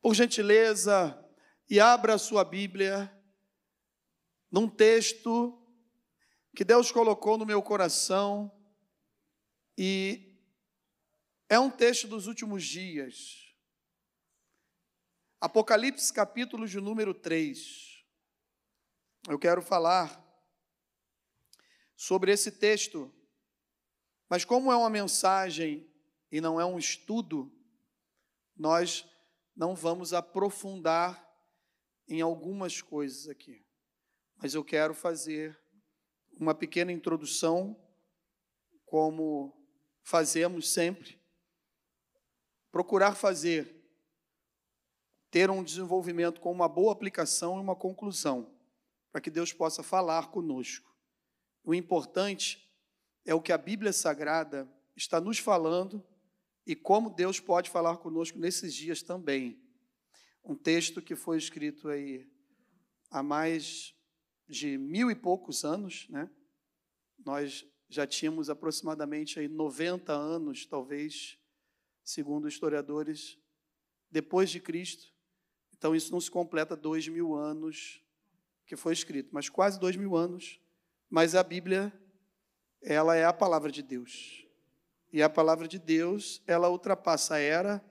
[0.00, 1.24] por gentileza,
[1.68, 3.12] e abra a sua Bíblia
[4.50, 5.54] num texto
[6.56, 8.50] que Deus colocou no meu coração
[9.76, 10.34] e
[11.48, 13.54] é um texto dos últimos dias.
[15.40, 18.04] Apocalipse, capítulo de número 3.
[19.28, 20.24] Eu quero falar
[21.94, 23.14] sobre esse texto,
[24.28, 25.88] mas como é uma mensagem
[26.30, 27.52] e não é um estudo,
[28.56, 29.06] nós
[29.58, 31.28] não vamos aprofundar
[32.06, 33.66] em algumas coisas aqui.
[34.36, 35.58] Mas eu quero fazer
[36.38, 37.76] uma pequena introdução,
[38.86, 39.52] como
[40.00, 41.20] fazemos sempre,
[42.70, 43.74] procurar fazer
[45.28, 48.54] ter um desenvolvimento com uma boa aplicação e uma conclusão,
[49.10, 50.88] para que Deus possa falar conosco.
[51.64, 52.72] O importante
[53.24, 56.06] é o que a Bíblia Sagrada está nos falando
[56.68, 59.60] e como Deus pode falar conosco nesses dias também.
[60.44, 62.30] Um texto que foi escrito aí
[63.10, 63.94] há mais
[64.46, 66.30] de mil e poucos anos, né?
[67.24, 71.36] Nós já tínhamos aproximadamente aí 90 anos, talvez,
[72.04, 73.36] segundo historiadores,
[74.10, 75.12] depois de Cristo,
[75.78, 78.02] então, isso não se completa dois mil anos
[78.66, 80.60] que foi escrito, mas quase dois mil anos.
[81.08, 81.92] Mas a Bíblia,
[82.82, 84.44] ela é a palavra de Deus.
[85.12, 87.82] E a palavra de Deus, ela ultrapassa era,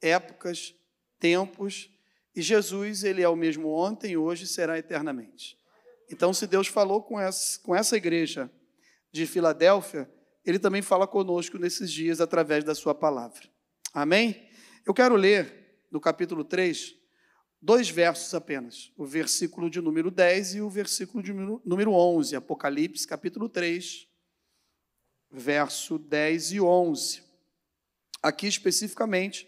[0.00, 0.74] épocas,
[1.18, 1.90] tempos.
[2.34, 5.56] E Jesus, ele é o mesmo ontem, hoje e será eternamente.
[6.10, 8.50] Então, se Deus falou com essa, com essa igreja
[9.10, 10.10] de Filadélfia,
[10.44, 13.48] ele também fala conosco nesses dias através da sua palavra.
[13.92, 14.48] Amém?
[14.86, 16.94] Eu quero ler no capítulo 3,
[17.60, 23.06] dois versos apenas, o versículo de número 10 e o versículo de número 11, Apocalipse,
[23.06, 24.06] capítulo 3,
[25.36, 27.22] verso 10 e 11.
[28.22, 29.46] Aqui especificamente,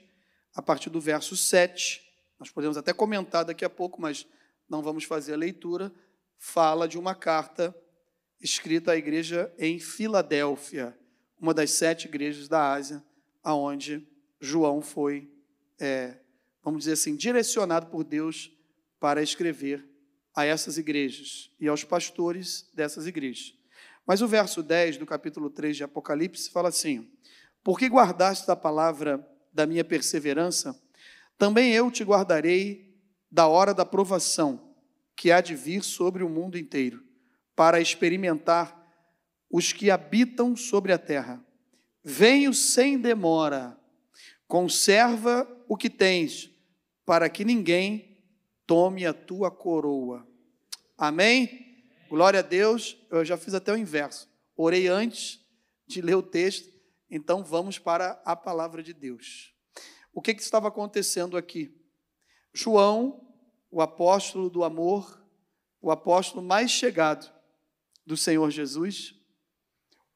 [0.55, 2.03] a partir do verso 7,
[2.39, 4.27] nós podemos até comentar daqui a pouco, mas
[4.69, 5.93] não vamos fazer a leitura,
[6.37, 7.75] fala de uma carta
[8.41, 10.97] escrita à igreja em Filadélfia,
[11.41, 13.03] uma das sete igrejas da Ásia,
[13.43, 14.07] aonde
[14.41, 15.31] João foi
[15.81, 16.19] é,
[16.63, 18.53] vamos dizer assim, direcionado por Deus
[19.01, 19.89] para escrever
[20.35, 23.58] a essas igrejas e aos pastores dessas igrejas.
[24.09, 27.13] Mas o verso 10 do capítulo 3 de Apocalipse fala assim:
[27.63, 30.75] Porque guardaste a palavra da minha perseverança,
[31.37, 32.97] também eu te guardarei
[33.31, 34.75] da hora da provação
[35.15, 37.05] que há de vir sobre o mundo inteiro,
[37.55, 38.75] para experimentar
[39.51, 41.45] os que habitam sobre a terra.
[42.03, 43.79] Venho sem demora,
[44.47, 46.51] conserva o que tens,
[47.05, 48.17] para que ninguém
[48.67, 50.27] tome a tua coroa.
[50.97, 51.68] Amém?
[52.09, 52.97] Glória a Deus.
[53.11, 54.31] Eu já fiz até o inverso.
[54.57, 55.45] Orei antes
[55.87, 56.73] de ler o texto,
[57.11, 59.55] então vamos para a palavra de Deus.
[60.13, 61.79] O que, que estava acontecendo aqui?
[62.53, 63.29] João,
[63.71, 65.23] o apóstolo do amor,
[65.83, 67.31] o apóstolo mais chegado
[68.07, 69.15] do Senhor Jesus,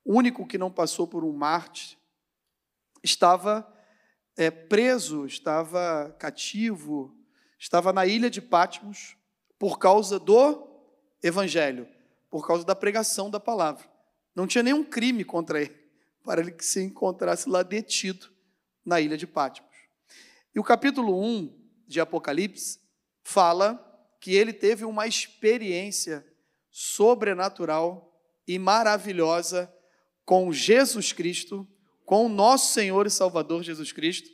[0.03, 1.99] único que não passou por um Marte,
[3.03, 3.71] estava
[4.35, 7.15] é, preso, estava cativo,
[7.59, 9.15] estava na ilha de Patmos
[9.59, 10.72] por causa do
[11.23, 11.89] evangelho,
[12.31, 13.85] por causa da pregação da palavra.
[14.35, 15.77] Não tinha nenhum crime contra ele,
[16.25, 18.29] para ele que se encontrasse lá detido
[18.85, 19.71] na ilha de Patmos.
[20.55, 22.79] E o capítulo 1 de Apocalipse
[23.23, 23.89] fala
[24.21, 26.27] que ele teve uma experiência
[26.71, 28.13] sobrenatural
[28.47, 29.73] e maravilhosa
[30.25, 31.67] com Jesus Cristo
[32.05, 34.29] com o nosso Senhor e Salvador Jesus Cristo,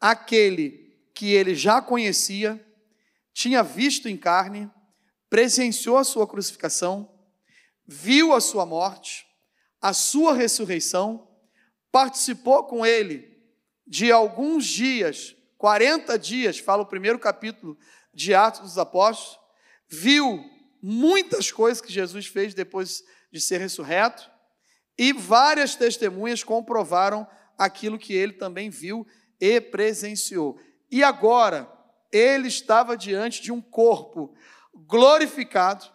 [0.00, 2.64] aquele que ele já conhecia,
[3.34, 4.70] tinha visto em carne,
[5.30, 7.10] presenciou a sua crucificação,
[7.86, 9.26] viu a sua morte,
[9.80, 11.28] a sua ressurreição,
[11.90, 13.38] participou com ele
[13.86, 17.78] de alguns dias, 40 dias, fala o primeiro capítulo
[18.12, 19.38] de Atos dos Apóstolos,
[19.88, 20.44] viu
[20.82, 23.02] muitas coisas que Jesus fez depois
[23.32, 24.30] de ser ressurreto,
[24.96, 29.06] e várias testemunhas comprovaram aquilo que ele também viu
[29.40, 30.58] e presenciou.
[30.90, 31.70] E agora,
[32.10, 34.34] ele estava diante de um corpo
[34.86, 35.86] glorificado,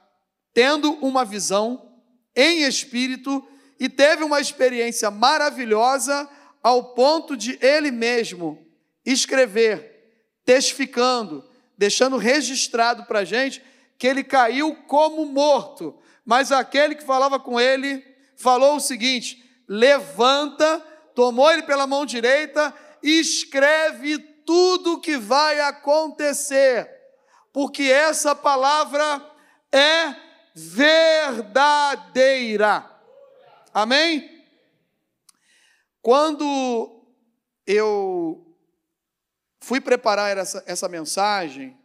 [0.54, 1.94] tendo uma visão
[2.36, 3.46] em espírito
[3.80, 6.30] e teve uma experiência maravilhosa
[6.62, 8.66] ao ponto de ele mesmo
[9.06, 11.44] escrever, testificando,
[11.78, 13.62] deixando registrado para a gente
[13.98, 18.04] que ele caiu como morto, mas aquele que falava com ele
[18.36, 20.80] falou o seguinte: levanta,
[21.14, 26.93] tomou ele pela mão direita e escreve tudo o que vai acontecer,
[27.54, 29.24] porque essa palavra
[29.72, 30.16] é
[30.56, 32.20] verdadeira.
[33.72, 34.44] Amém?
[36.02, 37.06] Quando
[37.66, 38.58] eu
[39.62, 41.80] fui preparar essa, essa mensagem,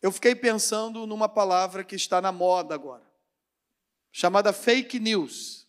[0.00, 3.06] eu fiquei pensando numa palavra que está na moda agora,
[4.10, 5.68] chamada fake news.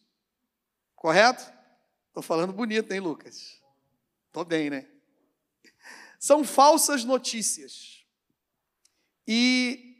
[0.95, 1.53] Correto?
[2.07, 3.61] Estou falando bonito, hein, Lucas?
[4.27, 4.87] Estou bem, né?
[6.17, 7.92] São falsas notícias.
[9.27, 9.95] E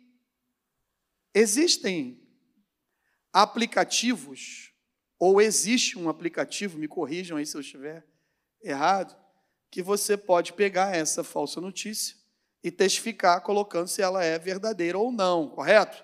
[1.33, 2.21] existem
[3.31, 4.71] aplicativos,
[5.17, 8.05] ou existe um aplicativo, me corrijam aí se eu estiver
[8.61, 9.15] errado,
[9.71, 12.15] que você pode pegar essa falsa notícia
[12.63, 16.03] e testificar colocando se ela é verdadeira ou não, correto?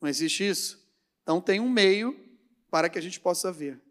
[0.00, 0.88] Não existe isso?
[1.22, 2.16] Então tem um meio
[2.70, 3.82] para que a gente possa ver.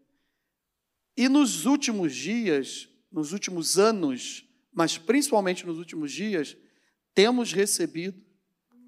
[1.16, 6.56] E nos últimos dias, nos últimos anos, mas principalmente nos últimos dias,
[7.14, 8.24] temos recebido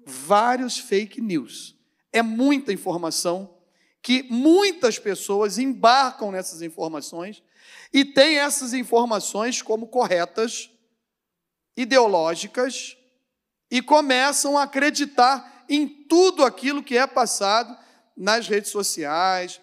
[0.05, 1.75] vários fake news.
[2.11, 3.57] É muita informação
[4.01, 7.43] que muitas pessoas embarcam nessas informações
[7.93, 10.69] e têm essas informações como corretas,
[11.77, 12.97] ideológicas,
[13.69, 17.77] e começam a acreditar em tudo aquilo que é passado
[18.17, 19.61] nas redes sociais,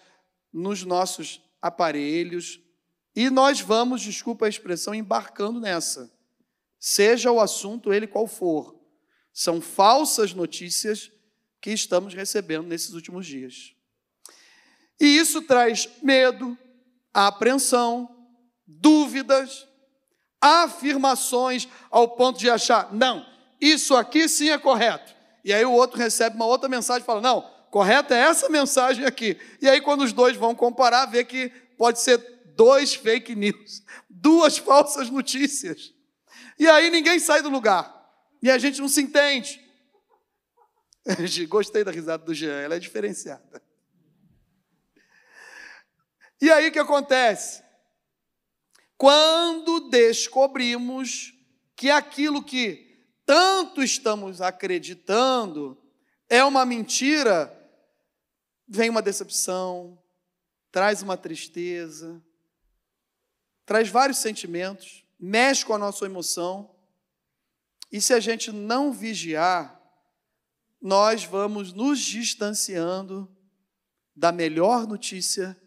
[0.51, 2.59] nos nossos aparelhos,
[3.15, 6.11] e nós vamos, desculpa a expressão, embarcando nessa.
[6.79, 8.78] Seja o assunto ele qual for.
[9.39, 11.09] São falsas notícias
[11.61, 13.73] que estamos recebendo nesses últimos dias.
[14.99, 16.57] E isso traz medo,
[17.13, 18.13] apreensão,
[18.67, 19.65] dúvidas,
[20.41, 23.25] afirmações ao ponto de achar, não,
[23.61, 25.15] isso aqui sim é correto.
[25.45, 29.05] E aí o outro recebe uma outra mensagem e fala: não, correta é essa mensagem
[29.05, 29.39] aqui.
[29.61, 31.47] E aí, quando os dois vão comparar, vê que
[31.77, 32.17] pode ser
[32.57, 35.93] dois fake news, duas falsas notícias.
[36.59, 37.98] E aí ninguém sai do lugar.
[38.41, 39.61] E a gente não se entende.
[41.47, 43.61] Gostei da risada do Jean, ela é diferenciada.
[46.41, 47.63] E aí o que acontece?
[48.97, 51.33] Quando descobrimos
[51.75, 55.77] que aquilo que tanto estamos acreditando
[56.29, 57.55] é uma mentira,
[58.67, 60.01] vem uma decepção,
[60.71, 62.21] traz uma tristeza,
[63.65, 66.75] traz vários sentimentos, mexe com a nossa emoção.
[67.91, 69.81] E se a gente não vigiar,
[70.81, 73.29] nós vamos nos distanciando
[74.15, 75.59] da melhor notícia,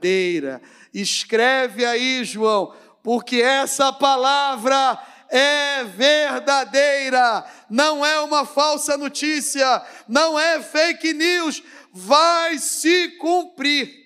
[0.94, 2.74] Escreve aí, João
[3.04, 4.98] porque essa palavra
[5.30, 11.62] é verdadeira, não é uma falsa notícia, não é fake news,
[11.92, 14.02] vai se cumprir.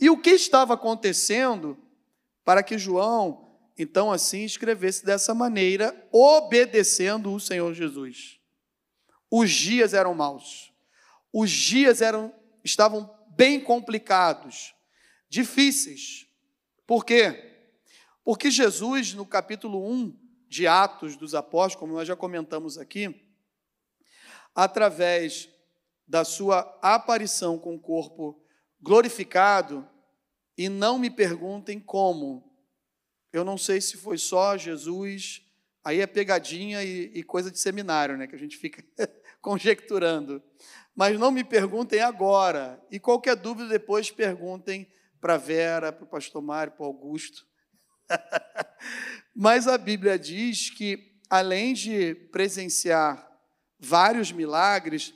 [0.00, 1.76] E o que estava acontecendo
[2.46, 8.38] para que João, então assim, escrevesse dessa maneira, obedecendo o Senhor Jesus?
[9.28, 10.72] Os dias eram maus,
[11.32, 12.32] os dias eram,
[12.62, 14.72] estavam bem complicados,
[15.28, 16.28] difíceis.
[16.86, 17.66] Por quê?
[18.22, 20.16] Porque Jesus, no capítulo 1
[20.48, 23.12] de Atos dos Apóstolos, como nós já comentamos aqui,
[24.54, 25.48] através
[26.06, 28.40] da sua aparição com o corpo
[28.80, 29.84] glorificado,
[30.56, 32.50] e não me perguntem como,
[33.32, 35.42] eu não sei se foi só Jesus,
[35.84, 38.84] aí é pegadinha e, e coisa de seminário, né, que a gente fica
[39.40, 40.42] conjecturando.
[40.94, 46.40] Mas não me perguntem agora, e qualquer dúvida depois perguntem para Vera, para o pastor
[46.40, 47.46] Mário, para o Augusto,
[49.34, 53.26] Mas a Bíblia diz que, além de presenciar
[53.78, 55.14] vários milagres,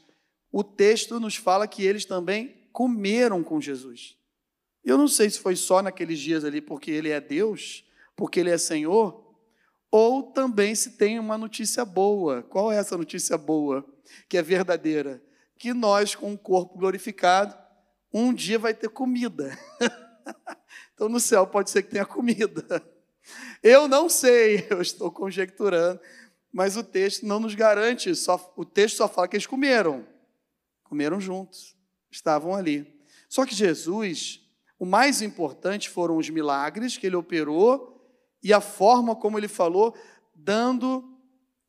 [0.53, 4.17] o texto nos fala que eles também comeram com Jesus.
[4.85, 7.85] Eu não sei se foi só naqueles dias ali porque ele é Deus,
[8.17, 9.35] porque ele é Senhor,
[9.91, 12.43] ou também se tem uma notícia boa.
[12.43, 13.85] Qual é essa notícia boa?
[14.29, 15.23] Que é verdadeira.
[15.59, 17.57] Que nós, com o corpo glorificado,
[18.13, 19.59] um dia vai ter comida.
[21.01, 22.63] Então no céu pode ser que tenha comida.
[23.63, 25.99] Eu não sei, eu estou conjecturando,
[26.53, 30.07] mas o texto não nos garante, só, o texto só fala que eles comeram.
[30.85, 31.75] Comeram juntos,
[32.11, 33.01] estavam ali.
[33.31, 34.47] Só que Jesus,
[34.81, 38.03] o mais importante foram os milagres que ele operou
[38.43, 39.95] e a forma como ele falou,
[40.35, 41.05] dando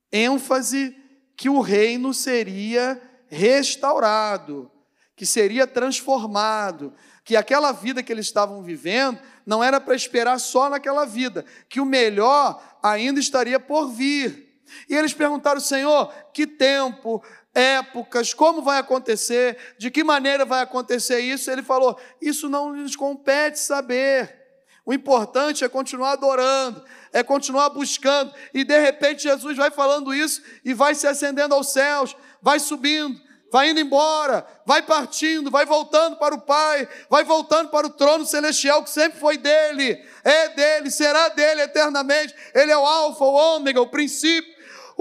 [0.09, 0.95] ênfase
[1.35, 4.71] que o reino seria restaurado,
[5.13, 6.93] que seria transformado,
[7.25, 11.81] que aquela vida que eles estavam vivendo não era para esperar só naquela vida, que
[11.81, 14.63] o melhor ainda estaria por vir.
[14.87, 17.21] E eles perguntaram, Senhor, que tempo,
[17.53, 21.51] épocas, como vai acontecer, de que maneira vai acontecer isso?
[21.51, 24.39] Ele falou: Isso não nos compete saber.
[24.85, 30.41] O importante é continuar adorando, é continuar buscando, e de repente Jesus vai falando isso
[30.65, 33.15] e vai se acendendo aos céus, vai subindo,
[33.51, 38.25] vai indo embora, vai partindo, vai voltando para o Pai, vai voltando para o trono
[38.25, 42.33] celestial que sempre foi dele, é dele, será dele eternamente.
[42.55, 44.50] Ele é o Alfa, o Ômega, o princípio,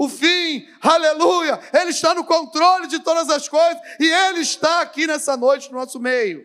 [0.03, 1.59] o fim, aleluia.
[1.71, 5.77] Ele está no controle de todas as coisas e ele está aqui nessa noite no
[5.77, 6.43] nosso meio.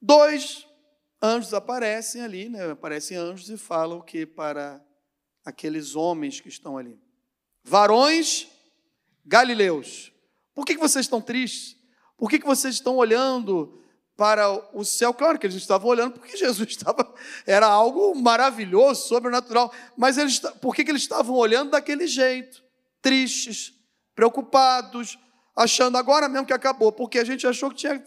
[0.00, 0.68] Dois
[1.20, 2.70] anjos aparecem ali, né?
[2.70, 4.80] Aparecem anjos e falam que para
[5.44, 6.96] aqueles homens que estão ali.
[7.64, 8.46] Varões
[9.26, 10.12] Galileus,
[10.54, 11.76] por que, vocês estão tristes?
[12.16, 13.79] Por que vocês estão olhando
[14.20, 15.14] para o céu?
[15.14, 17.10] Claro que eles estavam olhando porque Jesus estava,
[17.46, 22.62] era algo maravilhoso, sobrenatural, mas eles, por que, que eles estavam olhando daquele jeito?
[23.00, 23.72] Tristes,
[24.14, 25.18] preocupados,
[25.56, 27.98] achando agora mesmo que acabou, porque a gente achou que tinha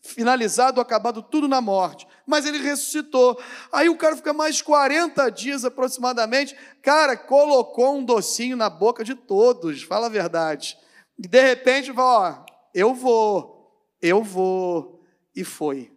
[0.00, 2.06] finalizado, acabado tudo na morte.
[2.26, 3.38] Mas ele ressuscitou.
[3.70, 6.56] Aí o cara fica mais 40 dias aproximadamente.
[6.80, 10.78] Cara, colocou um docinho na boca de todos, fala a verdade.
[11.18, 12.34] E de repente Ó,
[12.74, 13.70] eu vou,
[14.00, 14.93] eu vou.
[15.34, 15.90] E foi.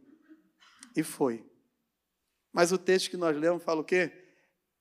[0.96, 1.46] E foi.
[2.52, 4.12] Mas o texto que nós lemos fala o quê?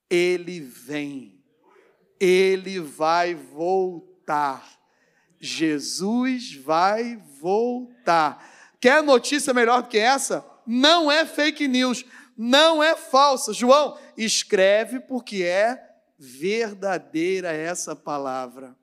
[0.08, 1.44] Ele vem.
[2.18, 4.66] Ele vai voltar.
[5.38, 8.74] Jesus vai voltar.
[8.80, 10.44] Quer notícia melhor do que essa?
[10.66, 12.04] Não é fake news,
[12.36, 13.52] não é falsa.
[13.52, 15.78] João, escreve porque é
[16.18, 18.74] verdadeira essa palavra.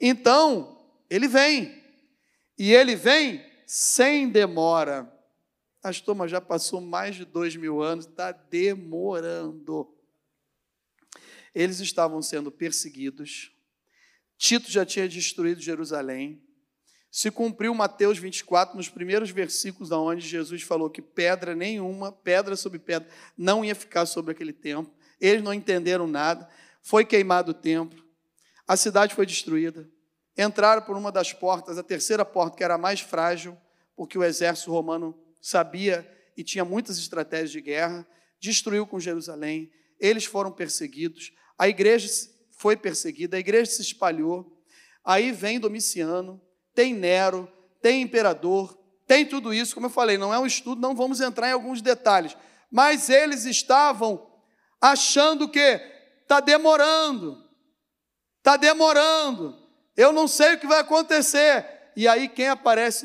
[0.00, 1.82] Então, ele vem.
[2.58, 5.10] E ele vem sem demora.
[5.80, 9.88] Pastor, mas já passou mais de dois mil anos, está demorando.
[11.54, 13.50] Eles estavam sendo perseguidos.
[14.36, 16.42] Tito já tinha destruído Jerusalém
[17.12, 22.78] se cumpriu Mateus 24, nos primeiros versículos, onde Jesus falou que pedra nenhuma, pedra sobre
[22.78, 24.90] pedra, não ia ficar sobre aquele templo.
[25.20, 26.48] Eles não entenderam nada.
[26.80, 28.02] Foi queimado o templo,
[28.66, 29.86] a cidade foi destruída.
[30.36, 33.56] Entraram por uma das portas, a terceira porta, que era a mais frágil,
[33.96, 38.06] porque o exército romano sabia e tinha muitas estratégias de guerra,
[38.40, 39.70] destruiu com Jerusalém.
[40.00, 42.08] Eles foram perseguidos, a igreja
[42.50, 44.60] foi perseguida, a igreja se espalhou.
[45.04, 46.40] Aí vem Domiciano,
[46.74, 50.94] tem Nero, tem imperador, tem tudo isso, como eu falei, não é um estudo, não
[50.94, 52.36] vamos entrar em alguns detalhes,
[52.70, 54.26] mas eles estavam
[54.80, 55.80] achando que
[56.22, 57.44] está demorando,
[58.38, 59.61] está demorando,
[59.96, 61.66] eu não sei o que vai acontecer.
[61.94, 63.04] E aí, quem aparece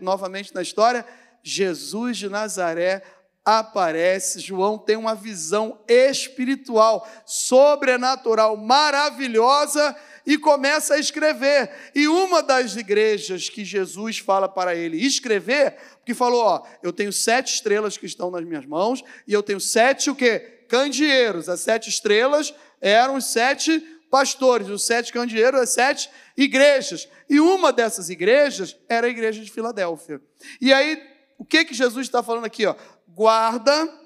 [0.00, 1.04] novamente na história?
[1.42, 3.02] Jesus de Nazaré
[3.44, 4.40] aparece.
[4.40, 9.96] João tem uma visão espiritual, sobrenatural, maravilhosa
[10.26, 11.70] e começa a escrever.
[11.94, 17.12] E uma das igrejas que Jesus fala para ele escrever, porque falou, ó, eu tenho
[17.12, 20.64] sete estrelas que estão nas minhas mãos e eu tenho sete o quê?
[20.68, 21.48] Candeeiros.
[21.48, 27.08] As sete estrelas eram os sete pastores, os sete candeeiros, as sete igrejas.
[27.28, 30.20] E uma dessas igrejas era a igreja de Filadélfia.
[30.60, 31.02] E aí,
[31.38, 32.74] o que que Jesus está falando aqui, ó?
[33.08, 34.00] Guarda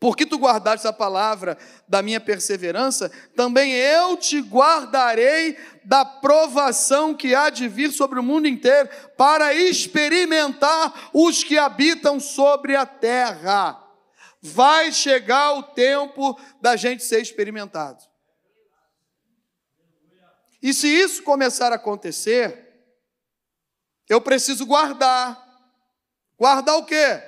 [0.00, 7.34] porque tu guardaste a palavra da minha perseverança, também eu te guardarei da provação que
[7.34, 13.78] há de vir sobre o mundo inteiro, para experimentar os que habitam sobre a terra.
[14.40, 18.02] Vai chegar o tempo da gente ser experimentado.
[20.62, 22.68] E se isso começar a acontecer,
[24.08, 25.48] eu preciso guardar.
[26.38, 27.22] Guardar o quê?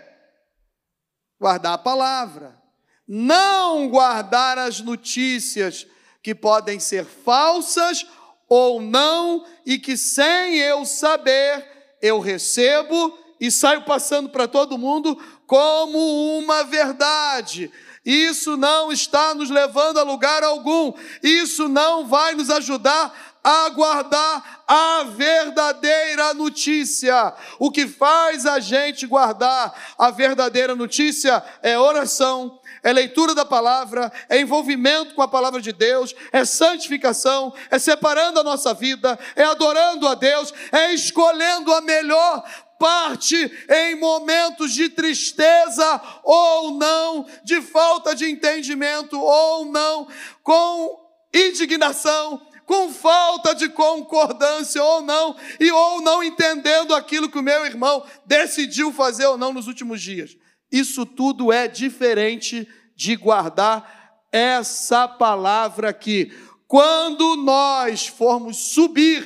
[1.38, 2.62] Guardar a palavra
[3.06, 5.86] não guardar as notícias
[6.22, 8.06] que podem ser falsas
[8.48, 15.18] ou não, e que sem eu saber, eu recebo e saio passando para todo mundo
[15.46, 17.70] como uma verdade.
[18.04, 20.92] Isso não está nos levando a lugar algum,
[21.22, 27.34] isso não vai nos ajudar a guardar a verdadeira notícia.
[27.58, 34.12] O que faz a gente guardar a verdadeira notícia é oração, é leitura da palavra,
[34.28, 39.44] é envolvimento com a palavra de Deus, é santificação, é separando a nossa vida, é
[39.44, 42.44] adorando a Deus, é escolhendo a melhor
[42.82, 43.36] parte
[43.70, 50.08] em momentos de tristeza ou não, de falta de entendimento ou não,
[50.42, 50.98] com
[51.32, 57.64] indignação, com falta de concordância ou não, e ou não entendendo aquilo que o meu
[57.64, 60.36] irmão decidiu fazer ou não nos últimos dias.
[60.68, 66.32] Isso tudo é diferente de guardar essa palavra aqui.
[66.66, 69.24] Quando nós formos subir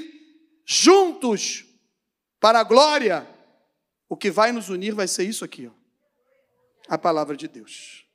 [0.66, 1.64] juntos
[2.38, 3.26] para a glória,
[4.08, 5.72] o que vai nos unir vai ser isso aqui, ó.
[6.88, 8.06] A palavra de Deus.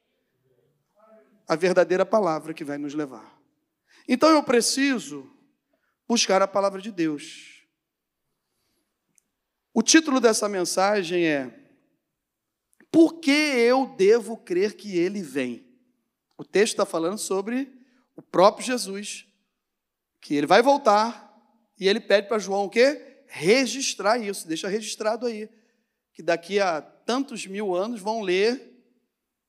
[1.47, 3.37] A verdadeira palavra que vai nos levar.
[4.07, 5.29] Então eu preciso,
[6.07, 7.65] buscar a palavra de Deus.
[9.73, 11.53] O título dessa mensagem é
[12.91, 15.65] Por que eu devo crer que ele vem?
[16.37, 17.71] O texto está falando sobre
[18.15, 19.25] o próprio Jesus,
[20.19, 21.31] que ele vai voltar
[21.79, 23.23] e ele pede para João o quê?
[23.27, 25.49] Registrar isso, deixa registrado aí,
[26.13, 28.71] que daqui a tantos mil anos vão ler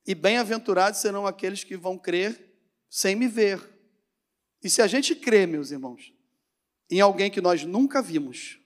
[0.05, 2.53] e bem-aventurados serão aqueles que vão crer
[2.89, 3.61] sem me ver.
[4.63, 6.13] E se a gente crê, meus irmãos,
[6.89, 8.59] em alguém que nós nunca vimos,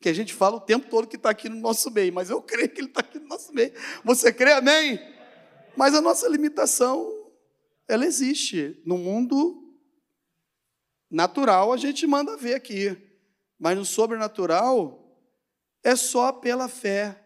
[0.00, 2.42] que a gente fala o tempo todo que está aqui no nosso meio, mas eu
[2.42, 3.72] creio que ele está aqui no nosso meio.
[4.04, 4.98] Você crê, amém?
[5.76, 7.30] Mas a nossa limitação,
[7.88, 8.80] ela existe.
[8.84, 9.62] No mundo
[11.10, 12.96] natural, a gente manda ver aqui.
[13.58, 15.05] Mas no sobrenatural,
[15.86, 17.16] é só pela fé.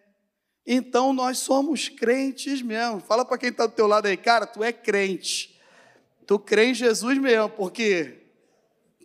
[0.66, 3.00] Então nós somos crentes mesmo.
[3.00, 5.58] Fala para quem está do teu lado aí, cara, tu é crente.
[6.26, 8.20] Tu crê em Jesus mesmo, porque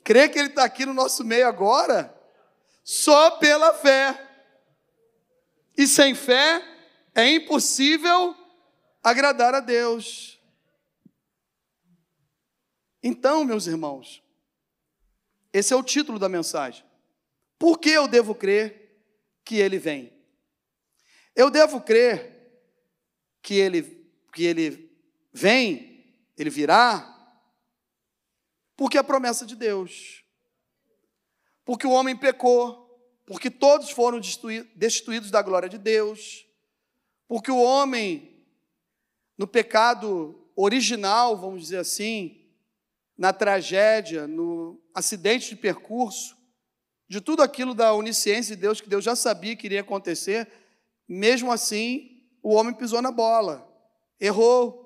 [0.03, 2.13] crê que Ele está aqui no nosso meio agora
[2.83, 4.29] só pela fé.
[5.77, 6.61] E sem fé
[7.15, 8.35] é impossível
[9.01, 10.37] agradar a Deus.
[13.01, 14.21] Então, meus irmãos,
[15.53, 16.83] esse é o título da mensagem.
[17.57, 18.84] Por que eu devo crer
[19.45, 20.11] que Ele vem?
[21.35, 22.35] Eu devo crer
[23.41, 23.83] que ele,
[24.33, 24.89] que ele
[25.31, 26.03] vem,
[26.35, 27.11] ele virá,
[28.75, 30.23] porque é a promessa de Deus.
[31.63, 32.85] Porque o homem pecou,
[33.25, 34.19] porque todos foram
[34.75, 36.47] destituídos da glória de Deus,
[37.27, 38.43] porque o homem,
[39.37, 42.49] no pecado original, vamos dizer assim,
[43.17, 46.34] na tragédia, no acidente de percurso,
[47.07, 50.47] de tudo aquilo da onisciência de Deus, que Deus já sabia que iria acontecer,
[51.07, 53.67] mesmo assim, o homem pisou na bola,
[54.19, 54.85] errou,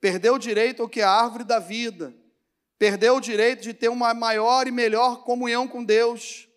[0.00, 2.14] perdeu o direito ao que é a árvore da vida,
[2.78, 6.48] perdeu o direito de ter uma maior e melhor comunhão com Deus.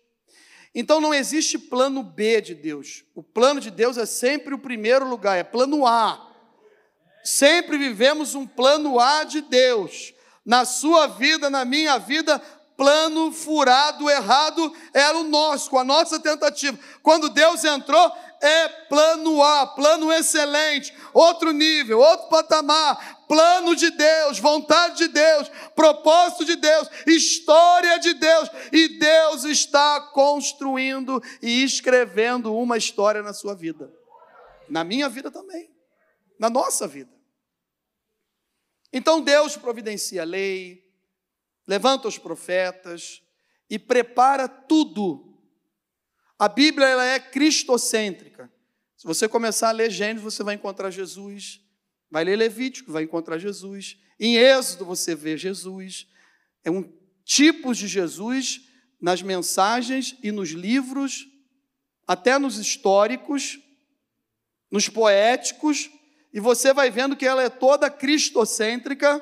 [0.74, 3.04] Então não existe plano B de Deus.
[3.14, 6.28] O plano de Deus é sempre o primeiro lugar, é plano A.
[7.24, 10.14] Sempre vivemos um plano A de Deus.
[10.44, 12.40] Na sua vida, na minha vida,
[12.80, 16.78] plano furado, errado, era o nosso, com a nossa tentativa.
[17.02, 24.38] Quando Deus entrou, é plano A, plano excelente, outro nível, outro patamar, plano de Deus,
[24.38, 32.56] vontade de Deus, propósito de Deus, história de Deus, e Deus está construindo e escrevendo
[32.56, 33.92] uma história na sua vida,
[34.70, 35.70] na minha vida também,
[36.38, 37.12] na nossa vida.
[38.90, 40.89] Então Deus providencia a lei,
[41.70, 43.22] levanta os profetas
[43.70, 45.30] e prepara tudo
[46.40, 48.50] a Bíblia ela é cristocêntrica.
[48.96, 51.60] Se você começar a ler Gênesis, você vai encontrar Jesus.
[52.10, 53.98] Vai ler Levítico, vai encontrar Jesus.
[54.18, 56.08] Em Êxodo você vê Jesus.
[56.64, 56.90] É um
[57.26, 58.62] tipo de Jesus
[58.98, 61.28] nas mensagens e nos livros,
[62.06, 63.58] até nos históricos,
[64.70, 65.90] nos poéticos,
[66.32, 69.20] e você vai vendo que ela é toda cristocêntrica,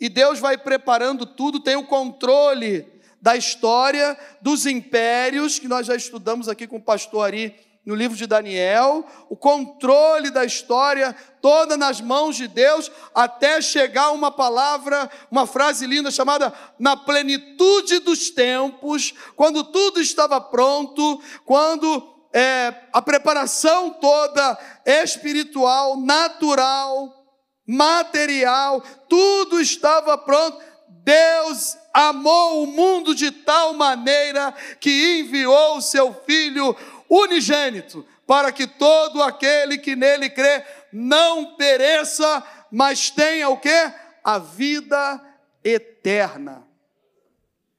[0.00, 2.86] e Deus vai preparando tudo, tem o controle
[3.20, 7.54] da história dos impérios, que nós já estudamos aqui com o pastor Ari
[7.84, 14.10] no livro de Daniel, o controle da história toda nas mãos de Deus, até chegar
[14.10, 22.12] uma palavra, uma frase linda chamada na plenitude dos tempos, quando tudo estava pronto, quando
[22.32, 27.25] é, a preparação toda espiritual, natural,
[27.66, 30.58] material, tudo estava pronto.
[30.88, 36.76] Deus amou o mundo de tal maneira que enviou o seu Filho
[37.08, 43.92] unigênito, para que todo aquele que nele crê não pereça, mas tenha o que?
[44.24, 45.20] A vida
[45.62, 46.66] eterna.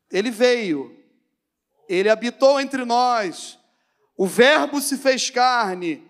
[0.10, 0.97] Ele veio,
[1.89, 3.60] ele habitou entre nós,
[4.15, 6.04] o Verbo se fez carne,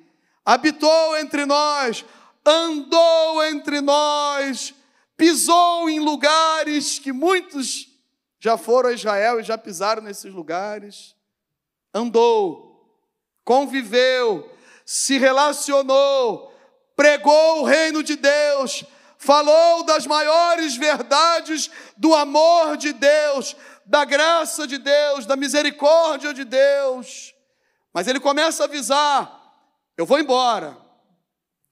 [0.46, 2.06] habitou entre nós,
[2.48, 4.74] andou entre nós,
[5.18, 7.90] pisou em lugares que muitos
[8.40, 11.14] já foram a Israel e já pisaram nesses lugares,
[11.94, 12.88] andou,
[13.44, 14.50] conviveu,
[14.86, 16.54] se relacionou,
[16.96, 18.86] pregou o reino de Deus,
[19.18, 26.46] falou das maiores verdades do amor de Deus, da graça de Deus, da misericórdia de
[26.46, 27.34] Deus.
[27.94, 29.58] Mas ele começa a avisar:
[29.98, 30.78] eu vou embora,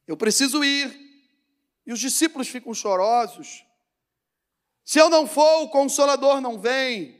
[0.08, 1.04] eu preciso ir.
[1.86, 3.64] E os discípulos ficam chorosos,
[4.86, 7.20] se eu não for, o consolador não vem.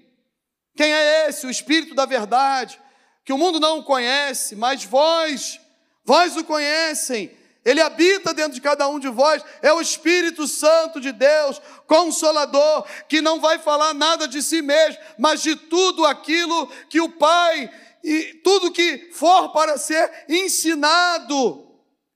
[0.76, 1.48] Quem é esse?
[1.48, 2.80] O Espírito da verdade,
[3.24, 5.60] que o mundo não conhece, mas vós,
[6.04, 7.36] vós o conhecem.
[7.64, 12.86] Ele habita dentro de cada um de vós, é o Espírito Santo de Deus, consolador,
[13.10, 17.72] que não vai falar nada de si mesmo, mas de tudo aquilo que o Pai
[18.04, 21.65] e tudo que for para ser ensinado.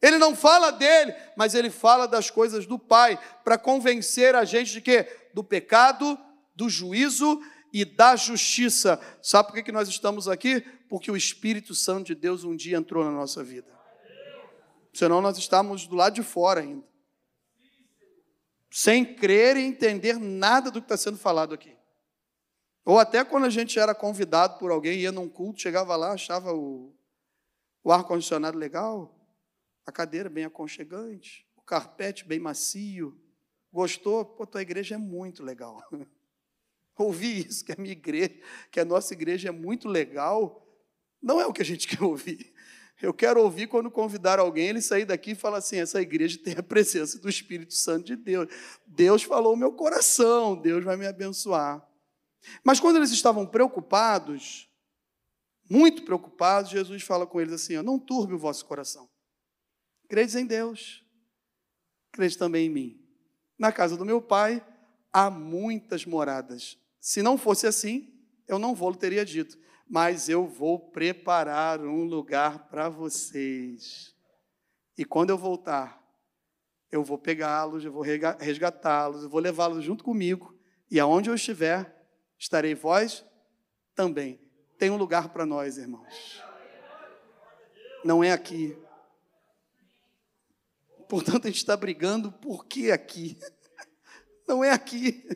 [0.01, 4.71] Ele não fala dele, mas ele fala das coisas do Pai, para convencer a gente
[4.71, 6.17] de que do pecado,
[6.55, 7.41] do juízo
[7.73, 8.99] e da justiça.
[9.21, 10.62] Sabe por que nós estamos aqui?
[10.88, 13.67] Porque o Espírito Santo de Deus um dia entrou na nossa vida.
[14.93, 16.88] Senão nós estamos do lado de fora ainda.
[18.71, 21.75] Sem crer e entender nada do que está sendo falado aqui.
[22.85, 26.53] Ou até quando a gente era convidado por alguém, ia num culto, chegava lá, achava
[26.53, 26.93] o,
[27.83, 29.18] o ar-condicionado legal,
[29.89, 33.19] a cadeira bem aconchegante, o carpete bem macio.
[33.71, 34.23] Gostou?
[34.23, 35.84] Pô, tua igreja é muito legal.
[36.95, 38.39] Ouvir isso, que a minha igreja,
[38.71, 40.67] que a nossa igreja é muito legal,
[41.21, 42.54] não é o que a gente quer ouvir.
[43.02, 46.56] Eu quero ouvir quando convidar alguém, ele sair daqui e falar assim: essa igreja tem
[46.58, 48.47] a presença do Espírito Santo de Deus.
[48.86, 51.84] Deus falou meu coração, Deus vai me abençoar.
[52.63, 54.69] Mas quando eles estavam preocupados,
[55.69, 59.10] muito preocupados, Jesus fala com eles assim: ó, não turbe o vosso coração.
[60.09, 61.01] Credes em Deus,
[62.11, 63.01] credes também em mim.
[63.57, 64.61] Na casa do meu pai
[65.13, 66.77] há muitas moradas.
[66.99, 68.13] Se não fosse assim,
[68.45, 69.57] eu não vou teria dito
[69.89, 74.15] mas eu vou preparar um lugar para vocês.
[74.95, 75.99] E quando eu voltar,
[76.91, 80.55] eu vou pegá-los, eu vou resgatá-los, eu vou levá-los junto comigo,
[80.91, 82.05] e aonde eu estiver,
[82.37, 83.25] estarei vós
[83.95, 84.39] também.
[84.77, 86.43] Tem um lugar para nós, irmãos.
[88.05, 88.77] Não é aqui.
[91.09, 93.35] Portanto, a gente está brigando, por que aqui?
[94.47, 95.27] Não é aqui.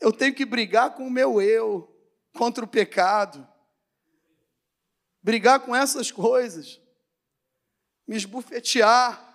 [0.00, 1.88] Eu tenho que brigar com o meu eu
[2.34, 3.46] contra o pecado,
[5.22, 6.80] brigar com essas coisas,
[8.04, 9.30] me esbufetear,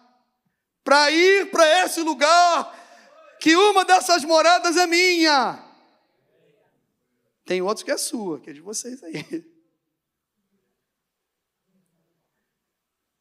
[0.84, 2.76] para ir para esse lugar,
[3.40, 5.64] que uma dessas moradas é minha.
[7.46, 9.24] Tem outros que é sua, que é de vocês aí.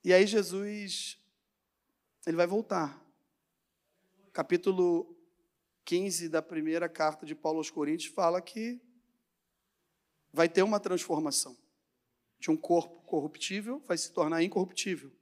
[0.03, 1.18] E aí Jesus,
[2.27, 3.01] ele vai voltar.
[4.33, 5.17] Capítulo
[5.85, 8.81] 15 da primeira carta de Paulo aos Coríntios fala que
[10.33, 11.57] vai ter uma transformação.
[12.41, 15.12] De um corpo corruptível vai se tornar incorruptível.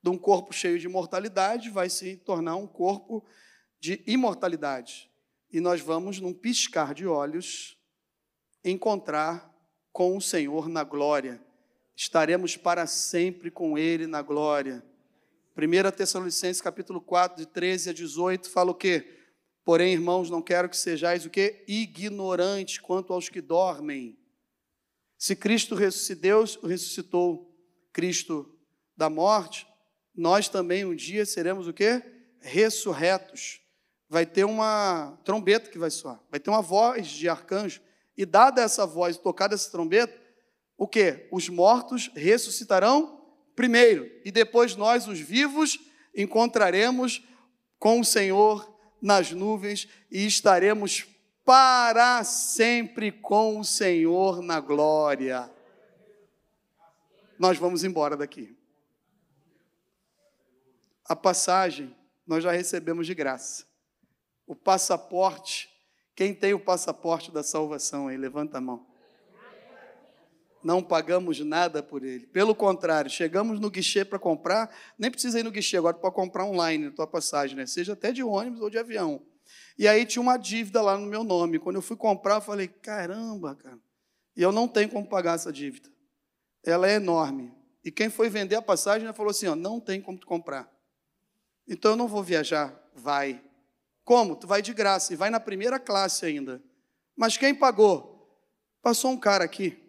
[0.00, 3.26] De um corpo cheio de mortalidade vai se tornar um corpo
[3.80, 5.10] de imortalidade.
[5.50, 7.76] E nós vamos, num piscar de olhos,
[8.64, 9.52] encontrar
[9.92, 11.44] com o Senhor na glória.
[11.96, 14.84] Estaremos para sempre com Ele na glória.
[15.56, 19.20] 1 Tessalonicenses capítulo 4, de 13 a 18, fala o quê?
[19.64, 21.64] Porém, irmãos, não quero que sejais o quê?
[21.66, 24.18] Ignorantes quanto aos que dormem
[25.24, 25.74] se Cristo
[26.20, 27.50] Deus ressuscitou
[27.94, 28.58] Cristo
[28.94, 29.66] da morte,
[30.14, 32.02] nós também um dia seremos o quê?
[32.40, 33.62] Ressurretos.
[34.06, 37.80] Vai ter uma trombeta que vai soar, vai ter uma voz de arcanjo,
[38.14, 40.14] e dada essa voz, tocada essa trombeta,
[40.76, 41.26] o quê?
[41.32, 43.13] Os mortos ressuscitarão
[43.54, 45.78] primeiro, e depois nós, os vivos,
[46.14, 47.22] encontraremos
[47.78, 51.06] com o Senhor nas nuvens e estaremos
[51.44, 55.50] para sempre com o Senhor na glória.
[57.38, 58.56] Nós vamos embora daqui.
[61.04, 61.94] A passagem
[62.26, 63.66] nós já recebemos de graça.
[64.46, 65.68] O passaporte,
[66.14, 68.16] quem tem o passaporte da salvação aí?
[68.16, 68.86] Levanta a mão.
[70.64, 72.26] Não pagamos nada por ele.
[72.26, 76.46] Pelo contrário, chegamos no guichê para comprar, nem precisa ir no guichê agora para comprar
[76.46, 77.66] online a tua passagem, né?
[77.66, 79.20] seja até de ônibus ou de avião.
[79.78, 81.58] E aí tinha uma dívida lá no meu nome.
[81.58, 83.78] Quando eu fui comprar, eu falei: caramba, cara.
[84.34, 85.90] E eu não tenho como pagar essa dívida.
[86.64, 87.52] Ela é enorme.
[87.84, 90.66] E quem foi vender a passagem falou assim: ó, não tem como tu comprar.
[91.68, 92.74] Então eu não vou viajar.
[92.94, 93.42] Vai.
[94.02, 94.36] Como?
[94.36, 96.62] Tu vai de graça e vai na primeira classe ainda.
[97.16, 98.14] Mas quem pagou?
[98.82, 99.82] Passou um cara aqui,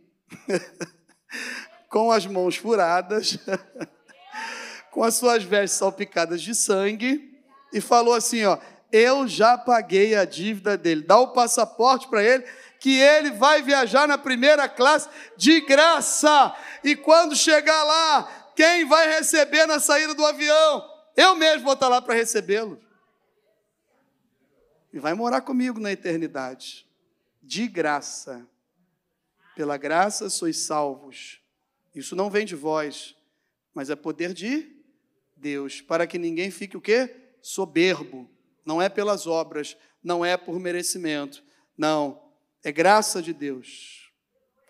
[1.89, 3.37] com as mãos furadas,
[4.91, 7.33] com as suas vestes salpicadas de sangue,
[7.71, 8.57] e falou assim: ó,
[8.91, 11.03] eu já paguei a dívida dele.
[11.03, 12.45] Dá o passaporte para ele,
[12.79, 16.55] que ele vai viajar na primeira classe de graça.
[16.83, 20.89] E quando chegar lá, quem vai receber na saída do avião?
[21.15, 22.81] Eu mesmo vou estar lá para recebê-lo.
[24.93, 26.87] E vai morar comigo na eternidade,
[27.43, 28.47] de graça.
[29.55, 31.39] Pela graça sois salvos.
[31.93, 33.15] Isso não vem de vós,
[33.73, 34.75] mas é poder de
[35.35, 37.15] Deus, para que ninguém fique o quê?
[37.41, 38.29] Soberbo
[38.65, 41.43] não é pelas obras, não é por merecimento,
[41.77, 42.21] não,
[42.63, 44.11] é graça de Deus.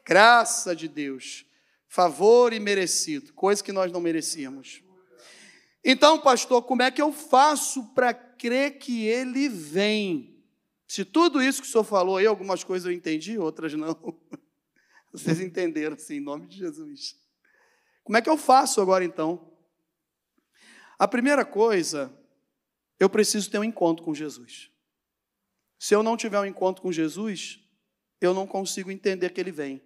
[0.05, 1.45] Graça de Deus,
[1.87, 4.83] favor e merecido, coisa que nós não merecíamos.
[5.83, 10.35] Então, pastor, como é que eu faço para crer que ele vem?
[10.87, 13.95] Se tudo isso que o senhor falou aí, algumas coisas eu entendi, outras não.
[15.21, 17.15] Vocês entenderam, sim, em nome de Jesus.
[18.03, 19.51] Como é que eu faço agora então?
[20.99, 22.13] A primeira coisa,
[22.99, 24.69] eu preciso ter um encontro com Jesus.
[25.79, 27.59] Se eu não tiver um encontro com Jesus,
[28.21, 29.81] eu não consigo entender que ele vem.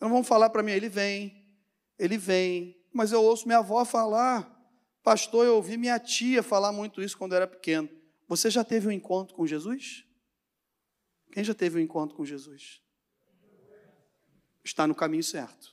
[0.00, 1.46] Não vão falar para mim, ele vem,
[1.98, 4.50] ele vem, mas eu ouço minha avó falar,
[5.02, 7.88] pastor, eu ouvi minha tia falar muito isso quando eu era pequeno.
[8.28, 10.04] Você já teve um encontro com Jesus?
[11.30, 12.81] Quem já teve um encontro com Jesus?
[14.64, 15.72] Está no caminho certo.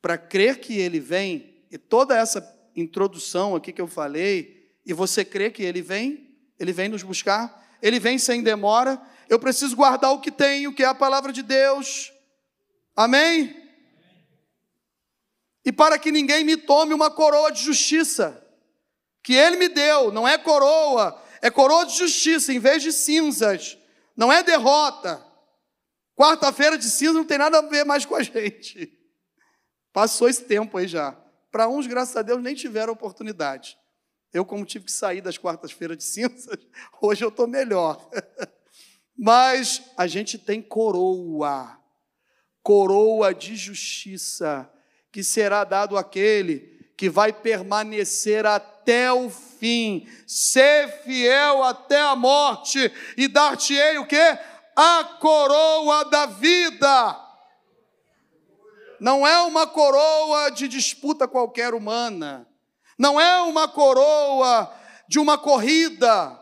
[0.00, 2.42] Para crer que ele vem, e toda essa
[2.76, 7.76] introdução aqui que eu falei, e você crê que ele vem, ele vem nos buscar,
[7.80, 11.42] ele vem sem demora, eu preciso guardar o que tenho, que é a palavra de
[11.42, 12.12] Deus.
[12.94, 13.62] Amém?
[15.64, 18.40] E para que ninguém me tome uma coroa de justiça,
[19.22, 23.78] que ele me deu, não é coroa, é coroa de justiça, em vez de cinzas,
[24.14, 25.23] não é derrota.
[26.16, 28.92] Quarta-feira de cinza não tem nada a ver mais com a gente.
[29.92, 31.12] Passou esse tempo aí já.
[31.50, 33.76] Para uns, graças a Deus, nem tiveram oportunidade.
[34.32, 36.58] Eu, como tive que sair das quartas-feiras de cinzas,
[37.00, 38.10] hoje eu estou melhor.
[39.16, 41.78] Mas a gente tem coroa,
[42.62, 44.68] coroa de justiça,
[45.12, 52.92] que será dado àquele que vai permanecer até o fim, ser fiel até a morte
[53.16, 54.38] e dar-te-ei o quê?
[54.76, 57.20] A coroa da vida.
[59.00, 62.48] Não é uma coroa de disputa qualquer humana,
[62.98, 64.72] não é uma coroa
[65.08, 66.40] de uma corrida,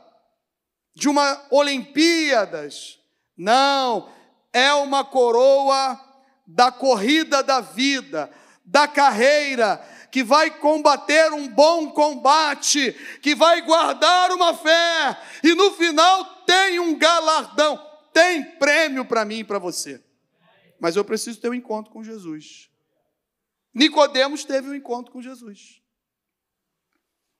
[0.94, 2.98] de uma Olimpíadas.
[3.36, 4.08] Não,
[4.52, 5.98] é uma coroa
[6.46, 8.30] da corrida da vida,
[8.64, 12.92] da carreira, que vai combater um bom combate,
[13.22, 19.40] que vai guardar uma fé, e no final tem um galardão, tem prêmio para mim
[19.40, 20.02] e para você.
[20.78, 22.70] Mas eu preciso ter um encontro com Jesus.
[23.74, 25.80] Nicodemos teve um encontro com Jesus.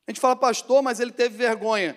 [0.06, 1.96] A gente fala, pastor, mas ele teve vergonha.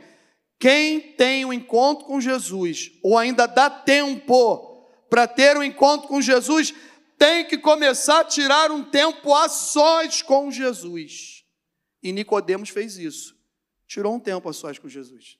[0.59, 6.21] Quem tem um encontro com Jesus, ou ainda dá tempo para ter um encontro com
[6.21, 6.73] Jesus,
[7.17, 11.45] tem que começar a tirar um tempo a sós com Jesus.
[12.01, 13.35] E Nicodemos fez isso.
[13.87, 15.37] Tirou um tempo a sós com Jesus.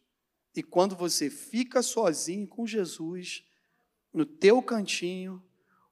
[0.56, 3.44] E quando você fica sozinho com Jesus,
[4.14, 5.44] no teu cantinho,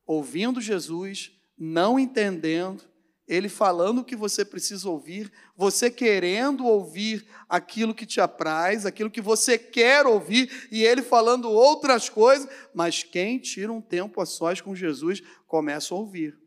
[0.05, 2.83] ouvindo Jesus, não entendendo,
[3.27, 9.11] ele falando o que você precisa ouvir, você querendo ouvir aquilo que te apraz, aquilo
[9.11, 14.25] que você quer ouvir, e ele falando outras coisas, mas quem tira um tempo a
[14.25, 16.37] sós com Jesus começa a ouvir.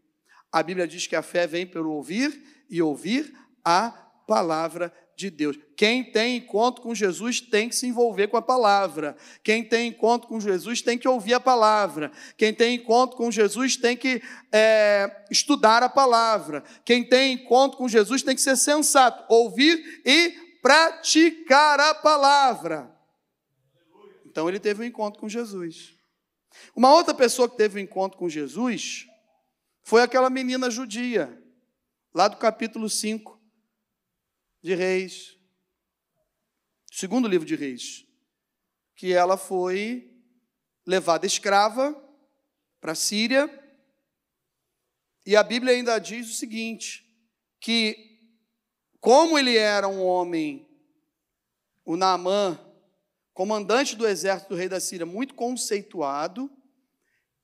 [0.53, 3.91] A Bíblia diz que a fé vem pelo ouvir e ouvir a
[4.27, 5.59] palavra de Deus.
[5.75, 9.17] Quem tem encontro com Jesus tem que se envolver com a palavra.
[9.43, 12.13] Quem tem encontro com Jesus tem que ouvir a palavra.
[12.37, 16.63] Quem tem encontro com Jesus tem que é, estudar a palavra.
[16.85, 22.95] Quem tem encontro com Jesus tem que ser sensato, ouvir e praticar a palavra.
[24.27, 25.95] Então ele teve um encontro com Jesus.
[26.75, 29.07] Uma outra pessoa que teve um encontro com Jesus
[29.83, 31.43] foi aquela menina judia,
[32.15, 33.36] lá do capítulo 5
[34.67, 35.39] de Reis,
[36.91, 38.05] segundo livro de Reis,
[38.97, 40.13] que ela foi
[40.85, 41.95] levada escrava
[42.81, 43.49] para a Síria,
[45.25, 47.09] e a Bíblia ainda diz o seguinte:
[47.61, 48.19] que
[48.99, 50.69] como ele era um homem,
[51.85, 52.59] o Naamã,
[53.33, 56.51] comandante do exército do rei da Síria, muito conceituado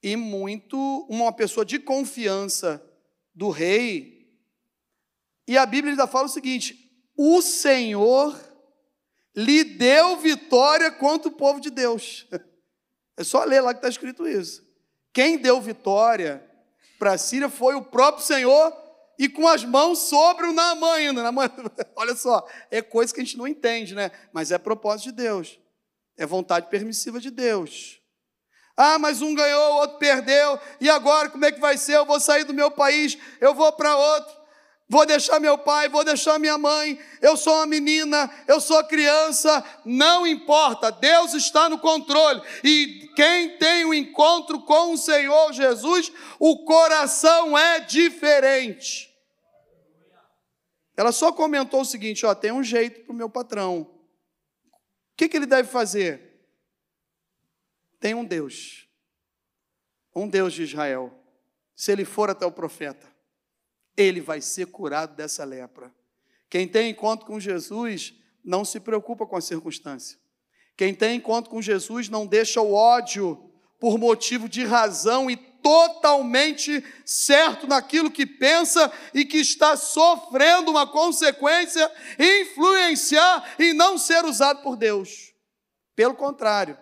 [0.03, 2.85] e muito uma pessoa de confiança
[3.33, 4.29] do rei.
[5.47, 6.82] E a Bíblia ainda fala o seguinte:
[7.17, 8.39] o Senhor
[9.35, 12.27] lhe deu vitória contra o povo de Deus.
[13.15, 14.67] É só ler lá que está escrito isso.
[15.13, 16.43] Quem deu vitória
[16.99, 18.75] para a Síria foi o próprio Senhor
[19.19, 21.23] e com as mãos sobre o Naamã ainda.
[21.95, 24.11] Olha só, é coisa que a gente não entende, né?
[24.33, 25.61] Mas é propósito de Deus.
[26.17, 28.01] É vontade permissiva de Deus.
[28.75, 31.97] Ah, mas um ganhou, o outro perdeu, e agora como é que vai ser?
[31.97, 34.42] Eu vou sair do meu país, eu vou para outro
[34.93, 39.65] vou deixar meu pai, vou deixar minha mãe, eu sou uma menina, eu sou criança,
[39.87, 42.43] não importa, Deus está no controle.
[42.63, 49.11] E quem tem o um encontro com o Senhor Jesus, o coração é diferente.
[50.95, 53.81] Ela só comentou o seguinte: ó, tem um jeito para o meu patrão.
[53.81, 56.39] O que, que ele deve fazer?
[57.99, 58.87] Tem um Deus,
[60.15, 61.19] um Deus de Israel.
[61.75, 63.12] Se ele for até o profeta,
[63.97, 65.93] ele vai ser curado dessa lepra.
[66.49, 70.19] Quem tem encontro com Jesus não se preocupa com a circunstância.
[70.77, 76.85] Quem tem encontro com Jesus não deixa o ódio por motivo de razão e totalmente
[77.05, 84.63] certo naquilo que pensa e que está sofrendo uma consequência influenciar e não ser usado
[84.63, 85.33] por Deus.
[85.95, 86.77] Pelo contrário,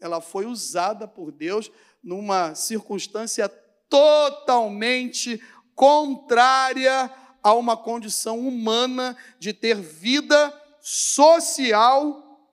[0.00, 1.70] ela foi usada por Deus
[2.02, 3.48] numa circunstância
[3.88, 5.42] totalmente
[5.76, 12.50] contrária a uma condição humana de ter vida social,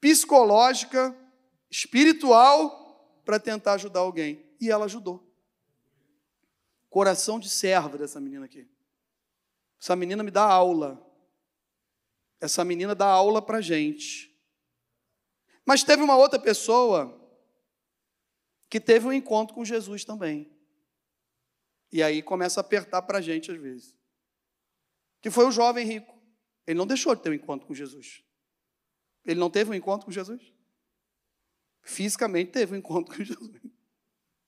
[0.00, 1.14] psicológica,
[1.70, 4.42] espiritual para tentar ajudar alguém.
[4.60, 5.22] E ela ajudou.
[6.88, 8.66] Coração de serva dessa menina aqui.
[9.80, 11.04] Essa menina me dá aula.
[12.40, 14.32] Essa menina dá aula para gente.
[15.66, 17.20] Mas teve uma outra pessoa
[18.70, 20.53] que teve um encontro com Jesus também.
[21.94, 23.96] E aí começa a apertar para a gente às vezes.
[25.22, 26.12] Que foi o jovem rico.
[26.66, 28.22] Ele não deixou de ter um encontro com Jesus.
[29.24, 30.52] Ele não teve um encontro com Jesus?
[31.80, 33.62] Fisicamente teve um encontro com Jesus.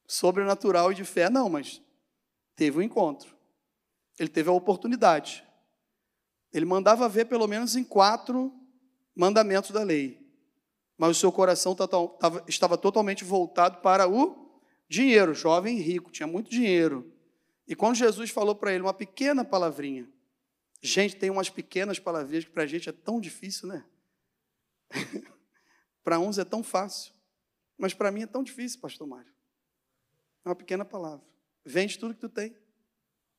[0.06, 1.80] Sobrenatural e de fé, não, mas
[2.56, 3.34] teve um encontro.
[4.18, 5.46] Ele teve a oportunidade.
[6.52, 8.52] Ele mandava ver pelo menos em quatro
[9.14, 10.26] mandamentos da lei
[10.98, 11.76] mas o seu coração
[12.48, 14.50] estava totalmente voltado para o
[14.88, 17.12] dinheiro, jovem rico, tinha muito dinheiro.
[17.66, 20.08] E quando Jesus falou para ele uma pequena palavrinha,
[20.80, 23.84] gente, tem umas pequenas palavrinhas que para a gente é tão difícil, né?
[26.04, 27.12] para uns é tão fácil,
[27.76, 29.32] mas para mim é tão difícil, pastor Mário.
[30.44, 31.26] É uma pequena palavra.
[31.64, 32.56] Vende tudo que tu tem,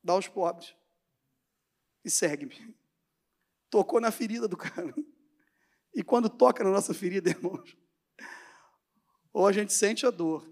[0.04, 0.76] dá aos pobres
[2.04, 2.76] e segue-me.
[3.70, 4.94] Tocou na ferida do cara.
[5.94, 7.78] E quando toca na nossa ferida, irmãos,
[9.32, 10.48] ou a gente sente a dor,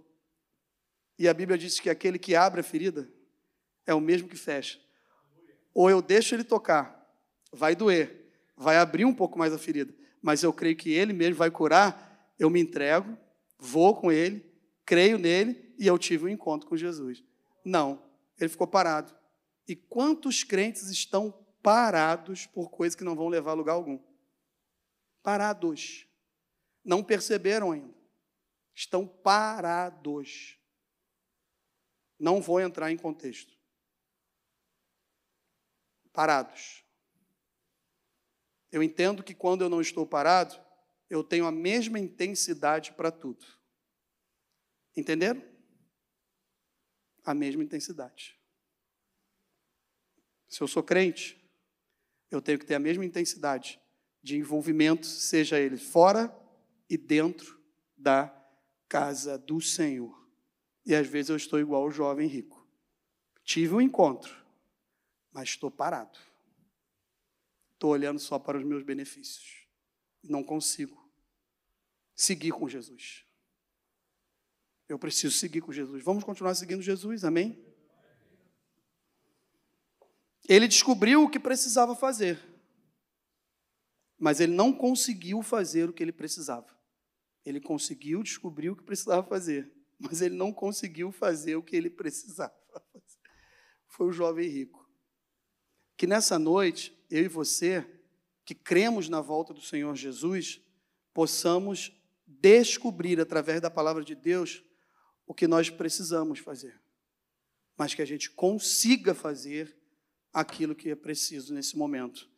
[1.18, 3.10] e a Bíblia diz que aquele que abre a ferida
[3.86, 4.80] é o mesmo que fecha.
[5.74, 7.06] Ou eu deixo ele tocar,
[7.52, 11.36] vai doer, vai abrir um pouco mais a ferida, mas eu creio que ele mesmo
[11.36, 13.18] vai curar, eu me entrego,
[13.60, 14.46] vou com ele,
[14.86, 17.24] creio nele e eu tive um encontro com Jesus.
[17.64, 18.02] Não,
[18.40, 19.14] ele ficou parado.
[19.68, 24.00] E quantos crentes estão parados por coisas que não vão levar a lugar algum?
[25.26, 26.06] parados.
[26.84, 27.96] Não perceberam ainda.
[28.76, 30.60] Estão parados.
[32.20, 33.55] Não vou entrar em contexto.
[36.16, 36.84] Parados.
[38.72, 40.60] Eu entendo que quando eu não estou parado,
[41.10, 43.46] eu tenho a mesma intensidade para tudo.
[44.96, 45.44] Entenderam?
[47.24, 48.40] A mesma intensidade.
[50.48, 51.44] Se eu sou crente,
[52.32, 53.80] eu tenho que ter a mesma intensidade
[54.22, 56.34] de envolvimento, seja ele fora
[56.90, 57.62] e dentro
[57.96, 58.34] da
[58.88, 60.26] casa do Senhor.
[60.86, 62.68] E às vezes eu estou igual o jovem rico.
[63.44, 64.45] Tive um encontro,
[65.36, 66.18] mas estou parado.
[67.74, 69.68] Estou olhando só para os meus benefícios.
[70.24, 71.12] Não consigo
[72.16, 73.26] seguir com Jesus.
[74.88, 76.04] Eu preciso seguir com Jesus.
[76.04, 77.64] Vamos continuar seguindo Jesus, amém?
[80.48, 82.56] Ele descobriu o que precisava fazer
[84.18, 86.76] mas ele não conseguiu fazer o que ele precisava.
[87.46, 91.90] Ele conseguiu descobrir o que precisava fazer, mas ele não conseguiu fazer o que ele
[91.90, 92.54] precisava
[92.92, 93.20] fazer.
[93.88, 94.85] Foi o jovem rico.
[95.98, 97.86] Que nessa noite, eu e você,
[98.44, 100.62] que cremos na volta do Senhor Jesus,
[101.14, 101.92] possamos
[102.28, 104.64] descobrir através da palavra de Deus
[105.26, 106.80] o que nós precisamos fazer,
[107.78, 109.76] mas que a gente consiga fazer
[110.34, 112.30] aquilo que é preciso nesse momento.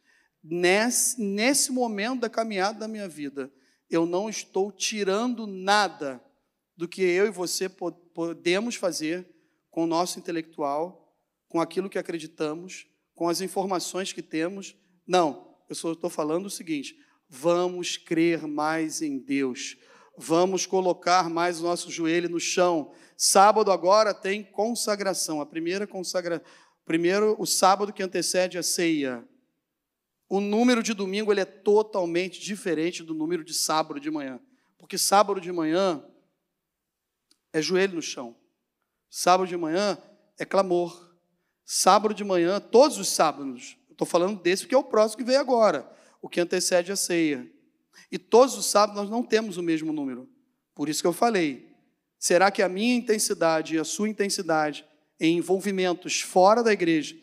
[0.44, 3.52] Nesse, nesse momento da caminhada da minha vida,
[3.90, 6.24] eu não estou tirando nada
[6.76, 9.28] do que eu e você podemos fazer
[9.72, 11.18] com o nosso intelectual,
[11.50, 12.88] com aquilo que acreditamos,
[13.18, 14.76] com as informações que temos.
[15.06, 16.96] Não, eu só estou falando o seguinte:
[17.28, 19.76] vamos crer mais em Deus,
[20.16, 22.94] vamos colocar mais o nosso joelho no chão.
[23.18, 26.46] Sábado agora tem consagração, a primeira consagração,
[26.86, 29.28] primeiro o sábado que antecede a ceia.
[30.30, 34.40] O número de domingo ele é totalmente diferente do número de sábado de manhã.
[34.78, 36.06] Porque sábado de manhã
[37.52, 38.36] é joelho no chão.
[39.10, 39.98] Sábado de manhã
[40.38, 41.07] é clamor.
[41.70, 45.42] Sábado de manhã, todos os sábados, estou falando desse porque é o próximo que veio
[45.42, 45.86] agora,
[46.22, 47.46] o que antecede a ceia.
[48.10, 50.30] E todos os sábados nós não temos o mesmo número.
[50.74, 51.76] Por isso que eu falei.
[52.18, 54.88] Será que a minha intensidade e a sua intensidade
[55.20, 57.18] em envolvimentos fora da igreja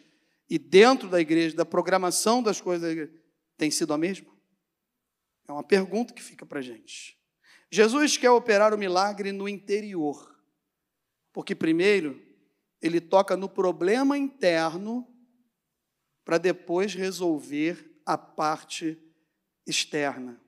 [0.50, 3.12] e dentro da igreja, da programação das coisas da igreja,
[3.56, 4.30] tem sido a mesma?
[5.48, 7.18] É uma pergunta que fica para a gente.
[7.70, 10.38] Jesus quer operar o milagre no interior,
[11.32, 12.23] porque primeiro
[12.84, 15.08] ele toca no problema interno
[16.22, 19.02] para depois resolver a parte
[19.66, 20.38] externa.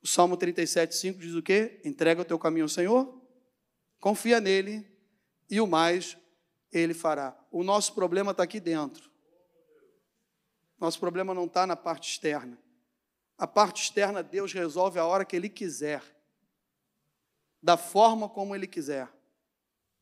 [0.00, 1.80] O Salmo 37, 5 diz o quê?
[1.84, 3.20] Entrega o teu caminho ao Senhor,
[3.98, 4.86] confia nele
[5.50, 6.16] e o mais
[6.70, 7.36] ele fará.
[7.50, 9.10] O nosso problema está aqui dentro.
[10.78, 12.56] Nosso problema não está na parte externa.
[13.36, 16.00] A parte externa Deus resolve a hora que Ele quiser,
[17.60, 19.12] da forma como Ele quiser,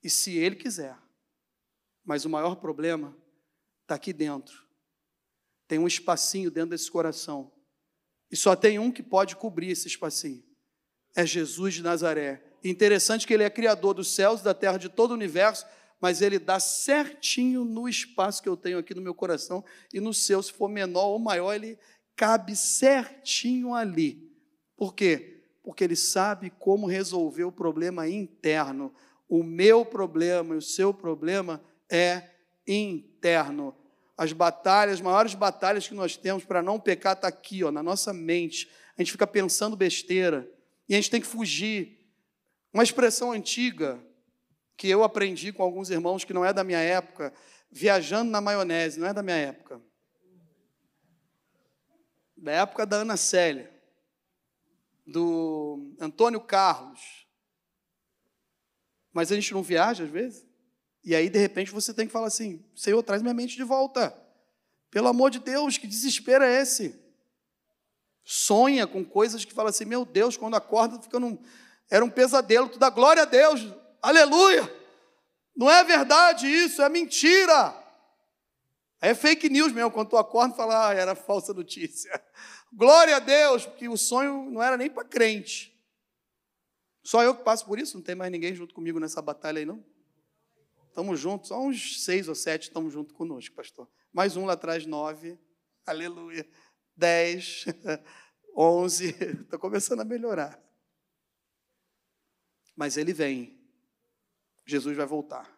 [0.03, 0.95] e se Ele quiser.
[2.11, 3.17] Mas o maior problema
[3.83, 4.65] está aqui dentro.
[5.69, 7.53] Tem um espacinho dentro desse coração.
[8.29, 10.43] E só tem um que pode cobrir esse espacinho.
[11.15, 12.43] É Jesus de Nazaré.
[12.65, 15.65] Interessante que ele é criador dos céus, da terra, de todo o universo,
[16.01, 20.13] mas ele dá certinho no espaço que eu tenho aqui no meu coração e no
[20.13, 21.79] seu, se for menor ou maior, ele
[22.17, 24.35] cabe certinho ali.
[24.77, 25.45] Por quê?
[25.63, 28.93] Porque ele sabe como resolver o problema interno.
[29.29, 32.30] O meu problema e o seu problema é
[32.66, 33.76] interno.
[34.16, 37.82] As batalhas, as maiores batalhas que nós temos para não pecar está aqui, ó, na
[37.82, 38.70] nossa mente.
[38.97, 40.51] A gente fica pensando besteira
[40.88, 41.99] e a gente tem que fugir.
[42.72, 44.01] Uma expressão antiga
[44.76, 47.32] que eu aprendi com alguns irmãos que não é da minha época,
[47.70, 49.80] viajando na maionese, não é da minha época.
[52.36, 53.70] Da época da Ana Célia,
[55.07, 57.26] do Antônio Carlos.
[59.12, 60.50] Mas a gente não viaja às vezes?
[61.05, 64.17] E aí, de repente, você tem que falar assim: Senhor, traz minha mente de volta.
[64.91, 66.99] Pelo amor de Deus, que desespero é esse?
[68.25, 71.39] Sonha com coisas que fala assim: Meu Deus, quando acorda, fica num.
[71.91, 73.67] Era um pesadelo, tu dá glória a Deus,
[74.03, 74.75] Aleluia!
[75.55, 77.77] Não é verdade isso, é mentira.
[79.01, 82.11] É fake news mesmo, quando tu acorda fala, ah, era falsa notícia.
[82.73, 85.77] Glória a Deus, porque o sonho não era nem para crente.
[87.03, 89.65] Só eu que passo por isso, não tem mais ninguém junto comigo nessa batalha aí,
[89.65, 89.85] não?
[90.91, 93.88] Estamos juntos, só uns seis ou sete estamos junto conosco, pastor.
[94.12, 95.38] Mais um lá atrás, nove.
[95.86, 96.45] Aleluia.
[96.97, 97.64] Dez,
[98.57, 99.11] onze.
[99.41, 100.61] Estou começando a melhorar.
[102.74, 103.57] Mas ele vem.
[104.66, 105.49] Jesus vai voltar.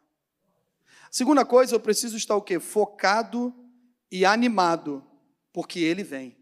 [1.11, 2.61] Segunda coisa, eu preciso estar o quê?
[2.61, 3.55] Focado
[4.11, 5.03] e animado,
[5.51, 6.37] porque ele vem.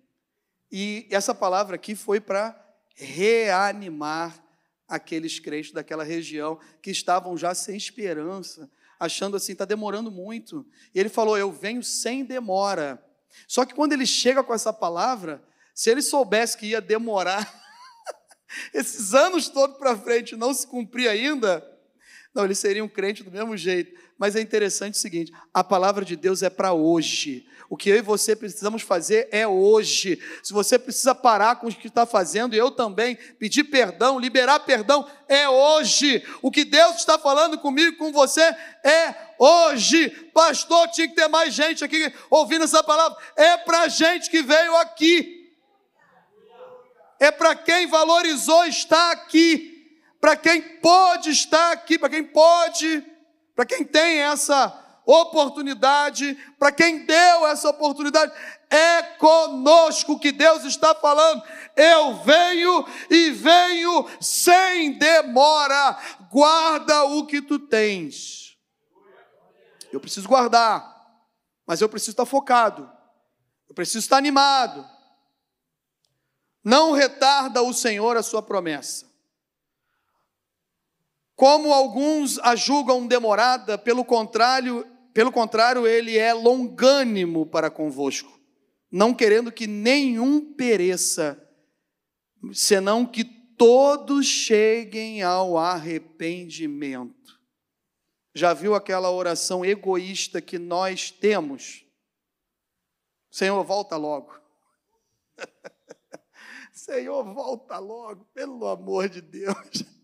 [0.71, 2.61] E essa palavra aqui foi para
[2.97, 4.45] reanimar
[4.89, 8.69] aqueles crentes daquela região que estavam já sem esperança,
[9.01, 10.67] achando assim, está demorando muito.
[10.95, 13.03] E ele falou: Eu venho sem demora.
[13.49, 15.43] Só que quando ele chega com essa palavra,
[15.75, 17.51] se ele soubesse que ia demorar
[18.75, 21.67] esses anos todos para frente não se cumprir ainda,
[22.33, 23.99] não, eles seriam crentes do mesmo jeito.
[24.17, 27.47] Mas é interessante o seguinte: a palavra de Deus é para hoje.
[27.69, 30.21] O que eu e você precisamos fazer é hoje.
[30.43, 35.09] Se você precisa parar com o que está fazendo, eu também, pedir perdão, liberar perdão,
[35.29, 36.25] é hoje.
[36.43, 38.43] O que Deus está falando comigo, com você,
[38.85, 40.11] é hoje.
[40.35, 43.17] Pastor, tinha que ter mais gente aqui ouvindo essa palavra.
[43.37, 45.49] É para gente que veio aqui.
[47.21, 49.70] É para quem valorizou estar aqui
[50.21, 53.05] para quem pode estar aqui, para quem pode,
[53.57, 58.33] para quem tem essa oportunidade, para quem deu essa oportunidade,
[58.69, 61.43] é conosco que Deus está falando.
[61.75, 65.99] Eu venho e venho sem demora.
[66.31, 68.57] Guarda o que tu tens.
[69.93, 70.97] Eu preciso guardar,
[71.67, 72.89] mas eu preciso estar focado.
[73.69, 74.89] Eu preciso estar animado.
[76.63, 79.10] Não retarda o Senhor a sua promessa.
[81.41, 88.39] Como alguns a julgam demorada, pelo contrário, pelo contrário, ele é longânimo para convosco,
[88.93, 91.43] não querendo que nenhum pereça,
[92.53, 97.41] senão que todos cheguem ao arrependimento.
[98.35, 101.87] Já viu aquela oração egoísta que nós temos?
[103.31, 104.39] Senhor, volta logo.
[106.71, 110.00] Senhor, volta logo, pelo amor de Deus.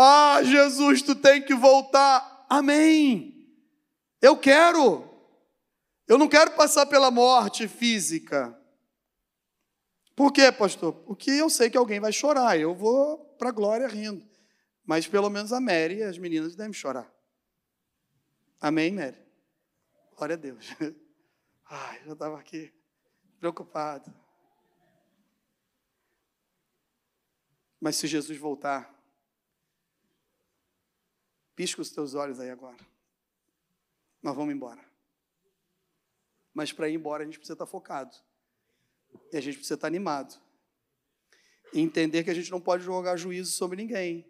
[0.00, 2.46] Ah, Jesus, tu tem que voltar.
[2.48, 3.52] Amém.
[4.22, 5.04] Eu quero.
[6.06, 8.56] Eu não quero passar pela morte física.
[10.14, 10.92] Por quê, pastor?
[10.92, 12.56] Porque eu sei que alguém vai chorar.
[12.56, 14.24] Eu vou para a glória rindo.
[14.84, 17.12] Mas pelo menos a Mary e as meninas devem chorar.
[18.60, 19.20] Amém, Mary?
[20.16, 20.66] Glória a Deus.
[21.68, 22.72] Ai, já estava aqui
[23.40, 24.14] preocupado.
[27.80, 28.97] Mas se Jesus voltar,
[31.58, 32.76] Pisca os teus olhos aí agora.
[34.22, 34.80] Nós vamos embora.
[36.54, 38.14] Mas para ir embora a gente precisa estar focado.
[39.32, 40.40] E a gente precisa estar animado.
[41.74, 44.24] E entender que a gente não pode jogar juízo sobre ninguém.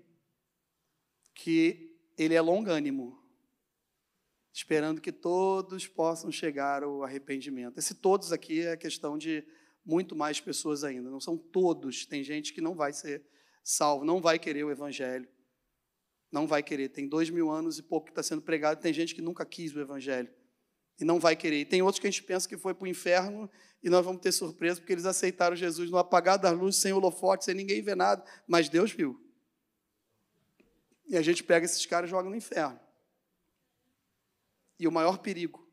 [1.35, 3.23] Que ele é longânimo.
[4.51, 7.77] Esperando que todos possam chegar ao arrependimento.
[7.77, 9.47] Esse todos aqui é questão de
[9.85, 11.11] muito mais pessoas ainda.
[11.11, 12.07] Não são todos.
[12.07, 13.23] Tem gente que não vai ser
[13.63, 15.29] salvo, não vai querer o Evangelho.
[16.31, 16.89] Não vai querer.
[16.89, 18.81] Tem dois mil anos e pouco que está sendo pregado.
[18.81, 20.31] Tem gente que nunca quis o Evangelho
[21.01, 21.61] e não vai querer.
[21.61, 23.49] E tem outros que a gente pensa que foi para o inferno
[23.83, 27.45] e nós vamos ter surpresa porque eles aceitaram Jesus no apagar das luzes, sem holofote,
[27.45, 28.25] sem ninguém ver nada.
[28.47, 29.21] Mas Deus viu.
[31.07, 32.79] E a gente pega esses caras e joga no inferno.
[34.79, 35.67] E o maior perigo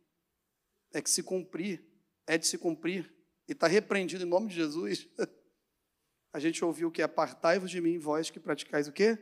[0.93, 1.83] é que se cumprir,
[2.25, 3.13] é de se cumprir,
[3.47, 5.07] e está repreendido em nome de Jesus.
[6.31, 9.17] A gente ouviu que apartai-vos de mim, vós que praticais o quê?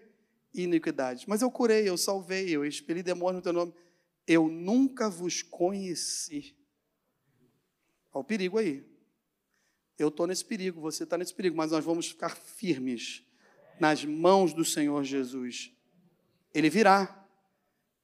[0.53, 1.25] Iniquidade.
[1.27, 3.73] Mas eu curei, eu salvei, eu expeli demônio no teu nome.
[4.27, 6.55] Eu nunca vos conheci.
[8.13, 8.85] Olha o perigo aí.
[9.97, 13.23] Eu estou nesse perigo, você está nesse perigo, mas nós vamos ficar firmes
[13.79, 15.71] nas mãos do Senhor Jesus.
[16.53, 17.27] Ele virá.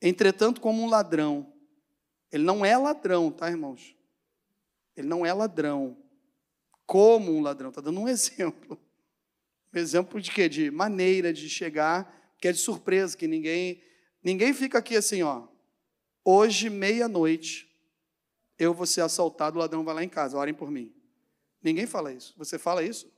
[0.02, 1.54] Entretanto, como um ladrão.
[2.32, 3.96] Ele não é ladrão, tá, irmãos?
[4.96, 5.98] Ele não é ladrão.
[6.86, 7.70] Como um ladrão.
[7.70, 8.80] Está dando um exemplo.
[9.74, 10.50] Um exemplo de quê?
[10.50, 13.84] De maneira de chegar, que é de surpresa, que ninguém.
[14.24, 15.48] Ninguém fica aqui assim, ó.
[16.24, 17.70] Hoje, meia-noite,
[18.58, 20.94] eu vou ser assaltado, o ladrão vai lá em casa, orem por mim.
[21.62, 22.34] Ninguém fala isso.
[22.38, 23.12] Você fala isso?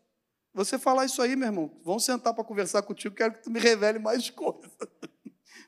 [0.54, 1.80] Você fala isso aí, meu irmão.
[1.84, 4.72] Vamos sentar para conversar contigo, quero que tu me revele mais coisas.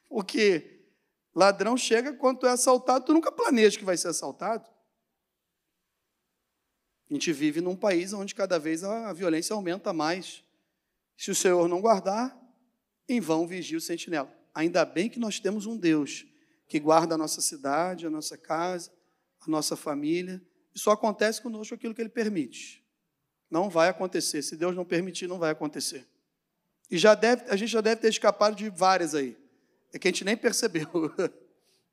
[0.07, 0.85] Porque
[1.33, 4.69] ladrão chega quando tu é assaltado, tu nunca planeja que vai ser assaltado.
[7.09, 10.43] A gente vive num país onde cada vez a violência aumenta mais.
[11.17, 12.35] Se o Senhor não guardar,
[13.07, 14.33] em vão vigia o sentinela.
[14.53, 16.25] Ainda bem que nós temos um Deus
[16.67, 18.91] que guarda a nossa cidade, a nossa casa,
[19.41, 20.41] a nossa família.
[20.73, 22.83] E só acontece conosco aquilo que Ele permite.
[23.49, 24.41] Não vai acontecer.
[24.41, 26.07] Se Deus não permitir, não vai acontecer.
[26.89, 29.37] E já deve, a gente já deve ter escapado de várias aí.
[29.91, 30.87] É que a gente nem percebeu.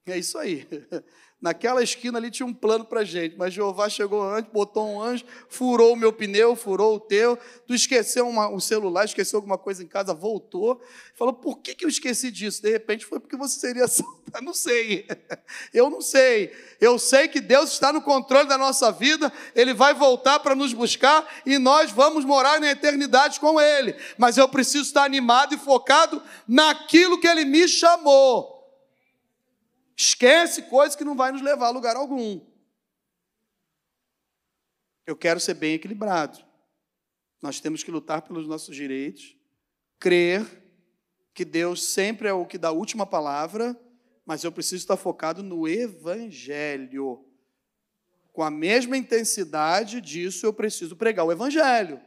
[0.07, 0.67] É isso aí.
[1.41, 5.25] Naquela esquina ali tinha um plano para gente, mas Jeová chegou antes, botou um anjo,
[5.49, 7.39] furou o meu pneu, furou o teu.
[7.67, 10.83] Tu esqueceu uma, um celular, esqueceu alguma coisa em casa, voltou.
[11.15, 12.61] Falou, por que, que eu esqueci disso?
[12.61, 14.45] De repente foi porque você seria assaltado.
[14.45, 15.07] Não sei.
[15.73, 16.53] Eu não sei.
[16.79, 20.75] Eu sei que Deus está no controle da nossa vida, Ele vai voltar para nos
[20.75, 23.97] buscar e nós vamos morar na eternidade com Ele.
[24.19, 28.60] Mas eu preciso estar animado e focado naquilo que Ele me chamou.
[30.01, 32.41] Esquece coisas que não vai nos levar a lugar algum.
[35.07, 36.43] Eu quero ser bem equilibrado.
[37.43, 39.37] Nós temos que lutar pelos nossos direitos,
[39.99, 40.43] crer
[41.35, 43.79] que Deus sempre é o que dá a última palavra,
[44.25, 47.23] mas eu preciso estar focado no Evangelho.
[48.33, 52.01] Com a mesma intensidade disso, eu preciso pregar o Evangelho.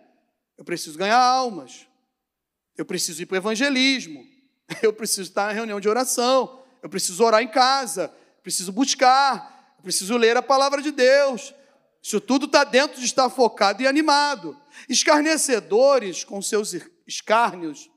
[0.57, 1.87] Eu preciso ganhar almas.
[2.75, 4.25] Eu preciso ir para o evangelismo.
[4.81, 8.13] Eu preciso estar na reunião de oração eu preciso orar em casa,
[8.43, 11.55] preciso buscar, preciso ler a palavra de Deus.
[12.01, 14.55] Isso tudo está dentro de estar focado e animado.
[14.87, 16.75] Escarnecedores com seus
[17.07, 17.89] escárnios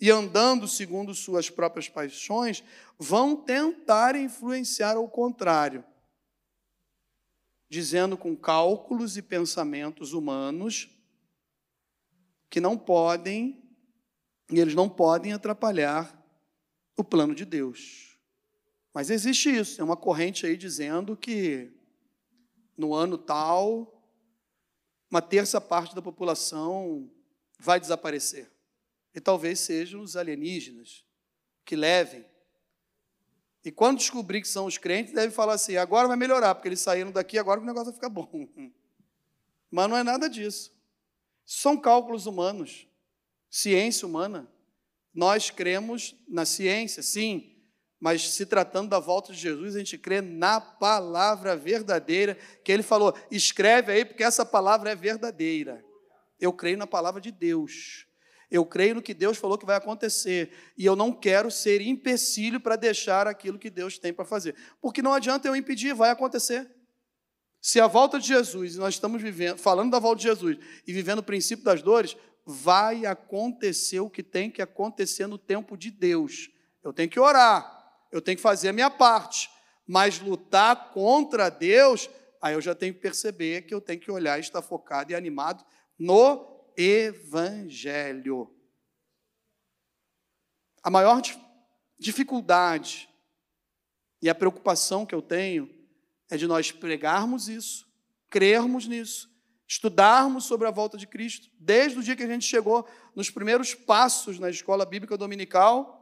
[0.00, 2.64] e andando segundo suas próprias paixões,
[2.98, 5.84] vão tentar influenciar ao contrário,
[7.68, 10.88] dizendo com cálculos e pensamentos humanos
[12.48, 13.62] que não podem,
[14.50, 16.18] e eles não podem atrapalhar
[16.96, 18.09] o plano de Deus.
[18.92, 21.70] Mas existe isso, é uma corrente aí dizendo que
[22.76, 24.02] no ano tal,
[25.10, 27.10] uma terça parte da população
[27.58, 28.50] vai desaparecer.
[29.14, 31.04] E talvez sejam os alienígenas
[31.64, 32.24] que levem.
[33.64, 36.80] E quando descobrir que são os crentes, deve falar assim: agora vai melhorar, porque eles
[36.80, 38.48] saíram daqui, agora o negócio vai ficar bom.
[39.70, 40.72] Mas não é nada disso.
[41.44, 42.86] São cálculos humanos,
[43.50, 44.50] ciência humana.
[45.12, 47.49] Nós cremos na ciência, sim,
[48.00, 52.82] mas se tratando da volta de Jesus, a gente crê na palavra verdadeira, que ele
[52.82, 55.84] falou, escreve aí, porque essa palavra é verdadeira.
[56.40, 58.06] Eu creio na palavra de Deus.
[58.50, 60.50] Eu creio no que Deus falou que vai acontecer.
[60.76, 64.56] E eu não quero ser empecilho para deixar aquilo que Deus tem para fazer.
[64.80, 66.68] Porque não adianta eu impedir, vai acontecer.
[67.60, 70.92] Se a volta de Jesus, e nós estamos vivendo, falando da volta de Jesus, e
[70.92, 75.90] vivendo o princípio das dores, vai acontecer o que tem que acontecer no tempo de
[75.90, 76.48] Deus.
[76.82, 77.79] Eu tenho que orar,
[78.10, 79.50] eu tenho que fazer a minha parte.
[79.86, 82.08] Mas lutar contra Deus,
[82.40, 85.14] aí eu já tenho que perceber que eu tenho que olhar e estar focado e
[85.14, 85.64] animado
[85.98, 88.54] no Evangelho.
[90.82, 91.20] A maior
[91.98, 93.08] dificuldade
[94.22, 95.68] e a preocupação que eu tenho
[96.30, 97.86] é de nós pregarmos isso,
[98.30, 99.28] crermos nisso,
[99.66, 103.74] estudarmos sobre a volta de Cristo, desde o dia que a gente chegou nos primeiros
[103.74, 105.99] passos na escola bíblica dominical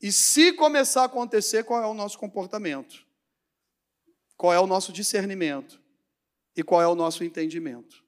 [0.00, 3.06] e se começar a acontecer, qual é o nosso comportamento?
[4.36, 5.80] Qual é o nosso discernimento?
[6.56, 8.02] E qual é o nosso entendimento?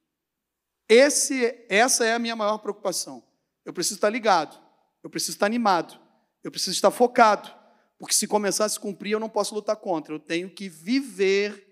[0.88, 3.22] Esse, essa é a minha maior preocupação.
[3.64, 4.58] Eu preciso estar ligado,
[5.02, 6.00] eu preciso estar animado,
[6.42, 7.52] eu preciso estar focado,
[7.98, 10.14] porque se começar a se cumprir, eu não posso lutar contra.
[10.14, 11.68] Eu tenho que viver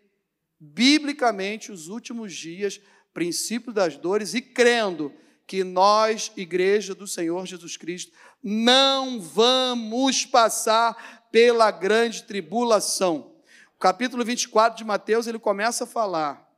[0.61, 2.81] biblicamente os últimos dias,
[3.13, 5.13] princípio das dores e crendo
[5.51, 13.37] que nós, igreja do Senhor Jesus Cristo, não vamos passar pela grande tribulação.
[13.75, 16.49] O capítulo 24 de Mateus, ele começa a falar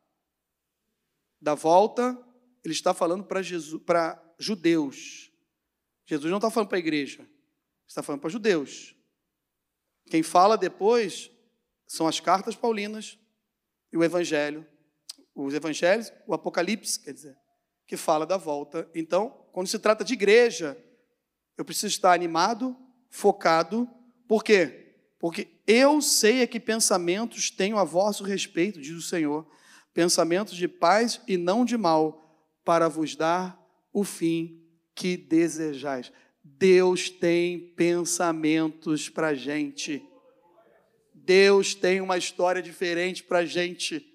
[1.40, 2.22] da volta,
[2.62, 5.32] ele está falando para Jesus, para judeus.
[6.04, 7.26] Jesus não está falando para a igreja,
[7.88, 8.94] está falando para judeus.
[10.10, 11.30] Quem fala depois
[11.86, 13.18] são as cartas paulinas
[13.90, 14.66] e o evangelho,
[15.34, 17.41] os evangelhos, o Apocalipse, quer dizer,
[17.86, 18.88] que fala da volta.
[18.94, 20.76] Então, quando se trata de igreja,
[21.56, 22.76] eu preciso estar animado,
[23.10, 23.88] focado,
[24.26, 24.94] por quê?
[25.18, 29.46] Porque eu sei a que pensamentos tenho a vosso respeito, diz o Senhor,
[29.94, 32.18] pensamentos de paz e não de mal,
[32.64, 33.60] para vos dar
[33.92, 34.62] o fim
[34.94, 36.10] que desejais.
[36.42, 40.02] Deus tem pensamentos para a gente.
[41.14, 44.11] Deus tem uma história diferente para a gente.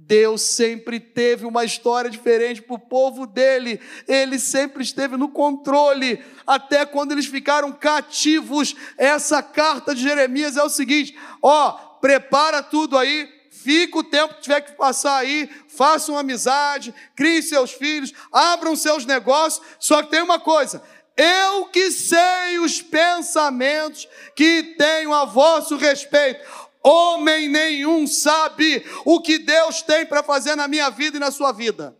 [0.00, 6.24] Deus sempre teve uma história diferente para o povo dele, ele sempre esteve no controle,
[6.46, 8.76] até quando eles ficaram cativos.
[8.96, 14.42] Essa carta de Jeremias é o seguinte: ó, prepara tudo aí, fica o tempo que
[14.42, 20.22] tiver que passar aí, façam amizade, criem seus filhos, abram seus negócios, só que tem
[20.22, 20.80] uma coisa.
[21.16, 26.67] Eu que sei os pensamentos que tenho a vosso respeito.
[26.82, 31.52] Homem nenhum sabe o que Deus tem para fazer na minha vida e na sua
[31.52, 31.96] vida.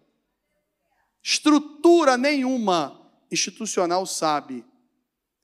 [1.22, 4.64] Estrutura nenhuma institucional sabe.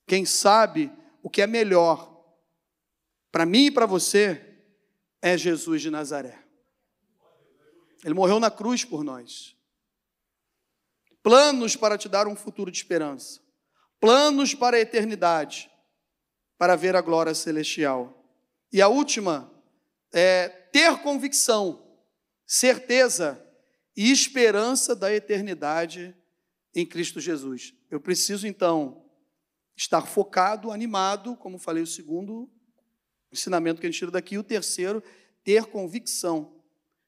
[0.07, 0.91] Quem sabe
[1.23, 2.15] o que é melhor
[3.31, 4.41] para mim e para você
[5.21, 6.39] é Jesus de Nazaré.
[8.05, 9.57] Ele morreu na cruz por nós.
[11.23, 13.41] Planos para te dar um futuro de esperança.
[13.99, 15.71] Planos para a eternidade,
[16.59, 18.24] para ver a glória celestial.
[18.75, 19.49] E a última
[20.13, 21.97] é ter convicção,
[22.45, 23.41] certeza
[23.97, 26.13] e esperança da eternidade
[26.75, 27.73] em Cristo Jesus.
[27.89, 29.09] Eu preciso então
[29.77, 32.51] estar focado, animado, como falei o segundo
[33.31, 35.01] ensinamento que a gente tira daqui, o terceiro,
[35.45, 36.61] ter convicção,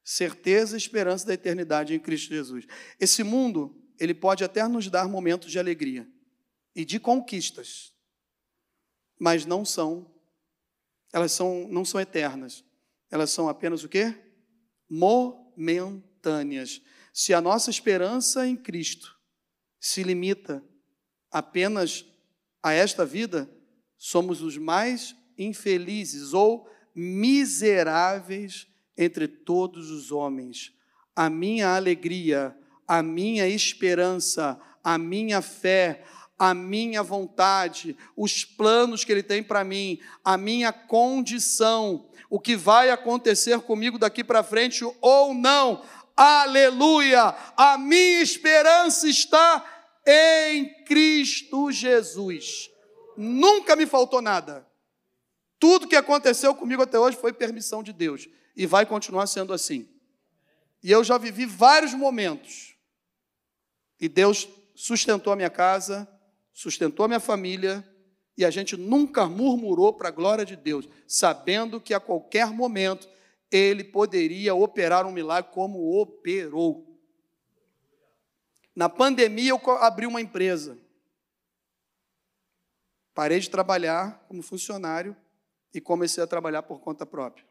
[0.04, 2.64] certeza e esperança da eternidade em Cristo Jesus.
[3.00, 6.08] Esse mundo, ele pode até nos dar momentos de alegria
[6.76, 7.92] e de conquistas,
[9.18, 10.14] mas não são
[11.16, 12.62] elas são, não são eternas.
[13.10, 14.14] Elas são apenas o quê?
[14.86, 16.82] Momentâneas.
[17.10, 19.18] Se a nossa esperança em Cristo
[19.80, 20.62] se limita
[21.30, 22.04] apenas
[22.62, 23.50] a esta vida,
[23.96, 30.74] somos os mais infelizes ou miseráveis entre todos os homens.
[31.14, 32.54] A minha alegria,
[32.86, 36.04] a minha esperança, a minha fé,
[36.38, 42.56] a minha vontade, os planos que Ele tem para mim, a minha condição, o que
[42.56, 45.82] vai acontecer comigo daqui para frente ou não.
[46.16, 47.34] Aleluia!
[47.56, 49.64] A minha esperança está
[50.06, 52.70] em Cristo Jesus.
[53.16, 54.66] Nunca me faltou nada.
[55.58, 59.88] Tudo que aconteceu comigo até hoje foi permissão de Deus e vai continuar sendo assim.
[60.82, 62.76] E eu já vivi vários momentos.
[64.00, 66.06] E Deus sustentou a minha casa,
[66.56, 67.86] sustentou a minha família
[68.34, 73.06] e a gente nunca murmurou para a glória de Deus, sabendo que a qualquer momento
[73.50, 76.98] ele poderia operar um milagre como operou.
[78.74, 80.78] Na pandemia eu abri uma empresa.
[83.12, 85.14] Parei de trabalhar como funcionário
[85.74, 87.46] e comecei a trabalhar por conta própria.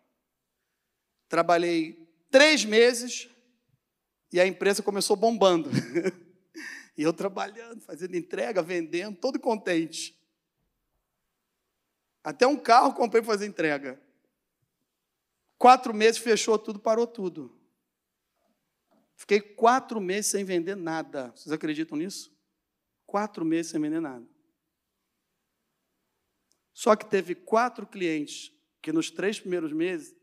[1.30, 3.30] Trabalhei três meses
[4.34, 5.70] e a empresa começou bombando.
[6.98, 10.18] E eu trabalhando, fazendo entrega, vendendo, todo contente.
[12.24, 14.02] Até um carro comprei para fazer entrega.
[15.58, 17.56] Quatro meses fechou tudo, parou tudo.
[19.16, 21.32] Fiquei quatro meses sem vender nada.
[21.32, 22.36] Vocês acreditam nisso?
[23.06, 24.28] Quatro meses sem vender nada.
[26.74, 30.14] Só que teve quatro clientes que nos três primeiros meses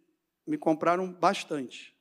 [0.46, 1.96] me compraram bastante.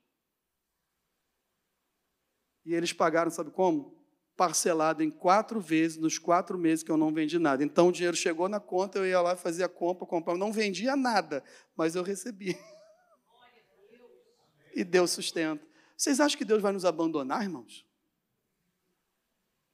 [2.65, 4.00] E eles pagaram, sabe como?
[4.35, 7.63] Parcelado em quatro vezes nos quatro meses que eu não vendi nada.
[7.63, 10.95] Então o dinheiro chegou na conta, eu ia lá fazer a compra, comprava, não vendia
[10.95, 11.43] nada,
[11.75, 12.57] mas eu recebi.
[14.73, 15.61] E Deus sustenta.
[15.97, 17.85] Vocês acham que Deus vai nos abandonar, irmãos?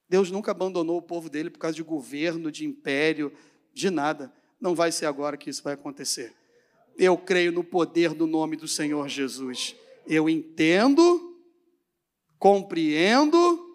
[0.08, 3.32] Deus nunca abandonou o povo dele por causa de governo, de império,
[3.72, 4.32] de nada.
[4.60, 6.34] Não vai ser agora que isso vai acontecer.
[6.96, 9.76] Eu creio no poder do nome do Senhor Jesus.
[10.04, 11.38] Eu entendo,
[12.38, 13.67] compreendo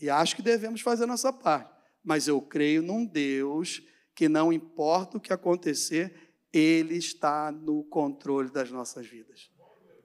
[0.00, 1.72] E acho que devemos fazer nossa parte.
[2.02, 3.82] Mas eu creio num Deus
[4.14, 9.50] que não importa o que acontecer, Ele está no controle das nossas vidas.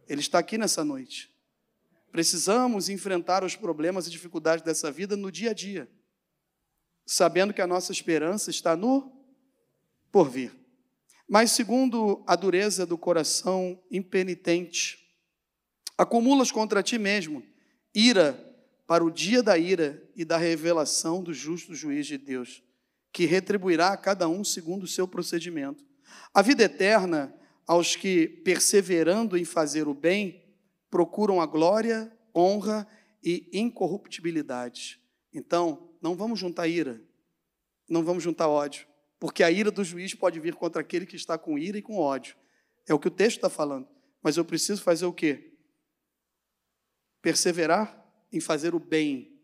[0.08, 1.30] Ele está aqui nessa noite.
[2.12, 5.90] Precisamos enfrentar os problemas e dificuldades dessa vida no dia a dia,
[7.06, 9.12] sabendo que a nossa esperança está no
[10.12, 10.52] porvir.
[11.28, 14.98] Mas, segundo a dureza do coração impenitente,
[15.96, 17.44] acumulas contra ti mesmo
[17.94, 18.49] ira
[18.90, 22.64] para o dia da ira e da revelação do justo juiz de Deus,
[23.14, 25.86] que retribuirá a cada um segundo o seu procedimento.
[26.34, 27.32] A vida eterna
[27.68, 30.44] aos que, perseverando em fazer o bem,
[30.90, 32.88] procuram a glória, honra
[33.24, 35.00] e incorruptibilidade.
[35.32, 37.00] Então, não vamos juntar ira,
[37.88, 38.88] não vamos juntar ódio,
[39.20, 42.00] porque a ira do juiz pode vir contra aquele que está com ira e com
[42.00, 42.36] ódio.
[42.88, 43.88] É o que o texto está falando.
[44.20, 45.54] Mas eu preciso fazer o quê?
[47.22, 47.99] Perseverar
[48.32, 49.40] em fazer o bem,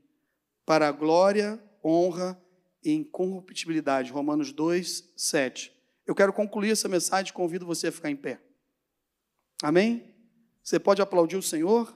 [0.66, 2.42] para a glória, honra
[2.84, 4.12] e incorruptibilidade.
[4.12, 5.72] Romanos 2, 7.
[6.06, 8.40] Eu quero concluir essa mensagem convido você a ficar em pé.
[9.62, 10.14] Amém?
[10.64, 11.96] Você pode aplaudir o Senhor?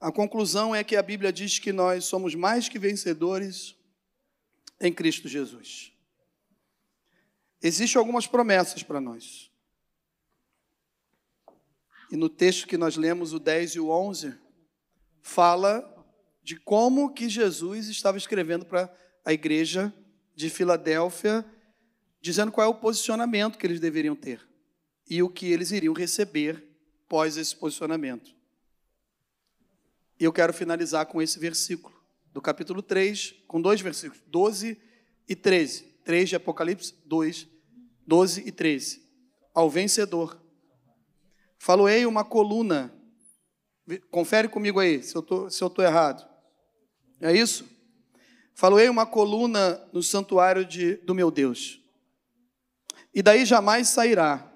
[0.00, 3.76] A conclusão é que a Bíblia diz que nós somos mais que vencedores
[4.80, 5.91] em Cristo Jesus.
[7.62, 9.50] Existem algumas promessas para nós.
[12.10, 14.34] E no texto que nós lemos, o 10 e o 11,
[15.22, 15.88] fala
[16.42, 18.92] de como que Jesus estava escrevendo para
[19.24, 19.94] a igreja
[20.34, 21.44] de Filadélfia,
[22.20, 24.46] dizendo qual é o posicionamento que eles deveriam ter
[25.08, 26.64] e o que eles iriam receber
[27.08, 28.34] pós esse posicionamento.
[30.18, 31.94] E eu quero finalizar com esse versículo
[32.32, 34.80] do capítulo 3, com dois versículos, 12
[35.28, 35.92] e 13.
[36.04, 37.46] 3 de Apocalipse, 2,
[38.06, 39.02] 12 e 13.
[39.54, 40.40] Ao vencedor.
[41.58, 42.92] Faloei uma coluna.
[44.10, 46.28] Confere comigo aí, se eu estou errado.
[47.20, 47.68] É isso?
[48.54, 51.80] Faloei uma coluna no santuário de, do meu Deus.
[53.14, 54.50] E daí jamais sairá.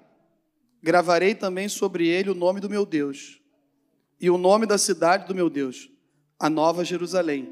[0.81, 3.41] Gravarei também sobre ele o nome do meu Deus
[4.19, 5.89] e o nome da cidade do meu Deus,
[6.39, 7.49] a Nova Jerusalém,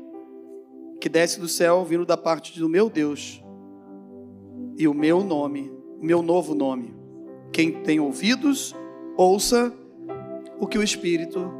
[0.99, 3.41] que desce do céu vindo da parte do meu Deus,
[4.77, 6.93] e o meu nome, o meu novo nome.
[7.51, 8.75] Quem tem ouvidos,
[9.15, 9.73] ouça
[10.59, 11.51] o que o Espírito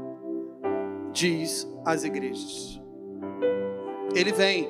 [1.11, 2.81] diz às igrejas.
[4.13, 4.69] Ele vem.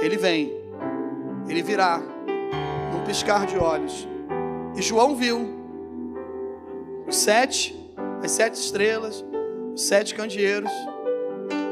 [0.00, 0.52] Ele vem.
[1.48, 2.00] Ele virá
[2.92, 4.06] num piscar de olhos.
[4.76, 5.56] E João viu
[7.06, 7.74] os sete,
[8.22, 9.24] as sete estrelas,
[9.74, 10.70] os sete candeeiros.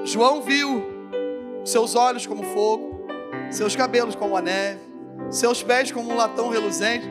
[0.05, 0.83] João viu
[1.65, 3.07] seus olhos como fogo,
[3.51, 4.81] seus cabelos como a neve,
[5.31, 7.07] seus pés como um latão reluzente.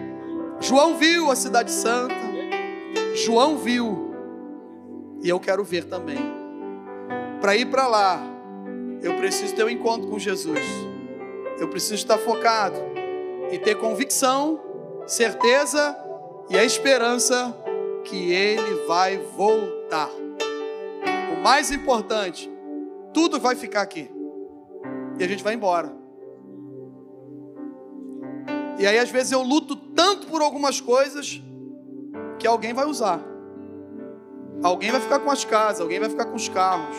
[0.59, 2.16] João viu a cidade santa.
[3.16, 4.14] João viu.
[5.22, 6.20] E eu quero ver também.
[7.41, 8.22] Para ir para lá,
[9.01, 10.59] eu preciso ter um encontro com Jesus.
[11.59, 12.78] Eu preciso estar focado
[13.51, 14.59] e ter convicção,
[15.05, 15.95] certeza
[16.49, 17.55] e a esperança
[18.03, 20.09] que ele vai voltar.
[21.34, 22.51] O mais importante,
[23.14, 24.09] tudo vai ficar aqui.
[25.20, 26.03] E a gente vai embora.
[28.78, 31.41] E aí, às vezes, eu luto tanto por algumas coisas
[32.39, 33.19] que alguém vai usar.
[34.63, 36.95] Alguém vai ficar com as casas, alguém vai ficar com os carros.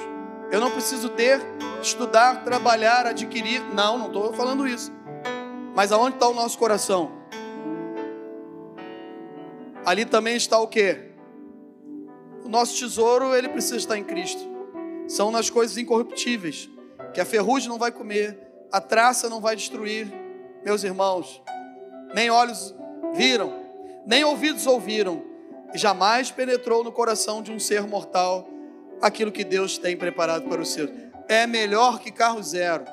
[0.50, 1.40] Eu não preciso ter,
[1.82, 3.62] estudar, trabalhar, adquirir.
[3.74, 4.92] Não, não estou falando isso.
[5.74, 7.10] Mas aonde está o nosso coração?
[9.84, 11.10] Ali também está o quê?
[12.44, 14.42] O nosso tesouro, ele precisa estar em Cristo.
[15.08, 16.70] São nas coisas incorruptíveis,
[17.12, 18.38] que a ferrugem não vai comer,
[18.72, 20.12] a traça não vai destruir.
[20.64, 21.42] Meus irmãos,
[22.14, 22.72] nem olhos
[23.12, 23.52] viram,
[24.06, 25.22] nem ouvidos ouviram,
[25.74, 28.48] e jamais penetrou no coração de um ser mortal
[29.02, 30.90] aquilo que Deus tem preparado para os seus.
[31.28, 32.84] É melhor que carro zero,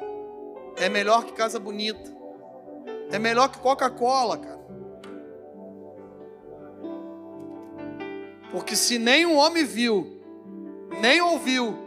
[0.76, 2.12] é melhor que casa bonita,
[3.12, 4.62] é melhor que Coca-Cola, cara.
[8.52, 10.20] Porque se nenhum homem viu,
[11.00, 11.78] nem ouviu,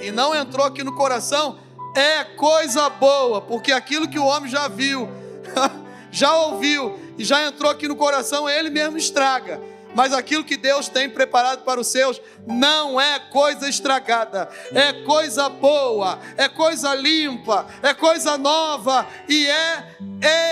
[0.00, 1.58] e não entrou aqui no coração,
[1.94, 5.08] é coisa boa, porque aquilo que o homem já viu,
[6.12, 9.60] já ouviu e já entrou aqui no coração, ele mesmo estraga.
[9.94, 15.48] Mas aquilo que Deus tem preparado para os seus não é coisa estragada, é coisa
[15.48, 19.96] boa, é coisa limpa, é coisa nova e é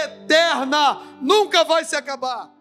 [0.05, 2.60] eterna, nunca vai se acabar.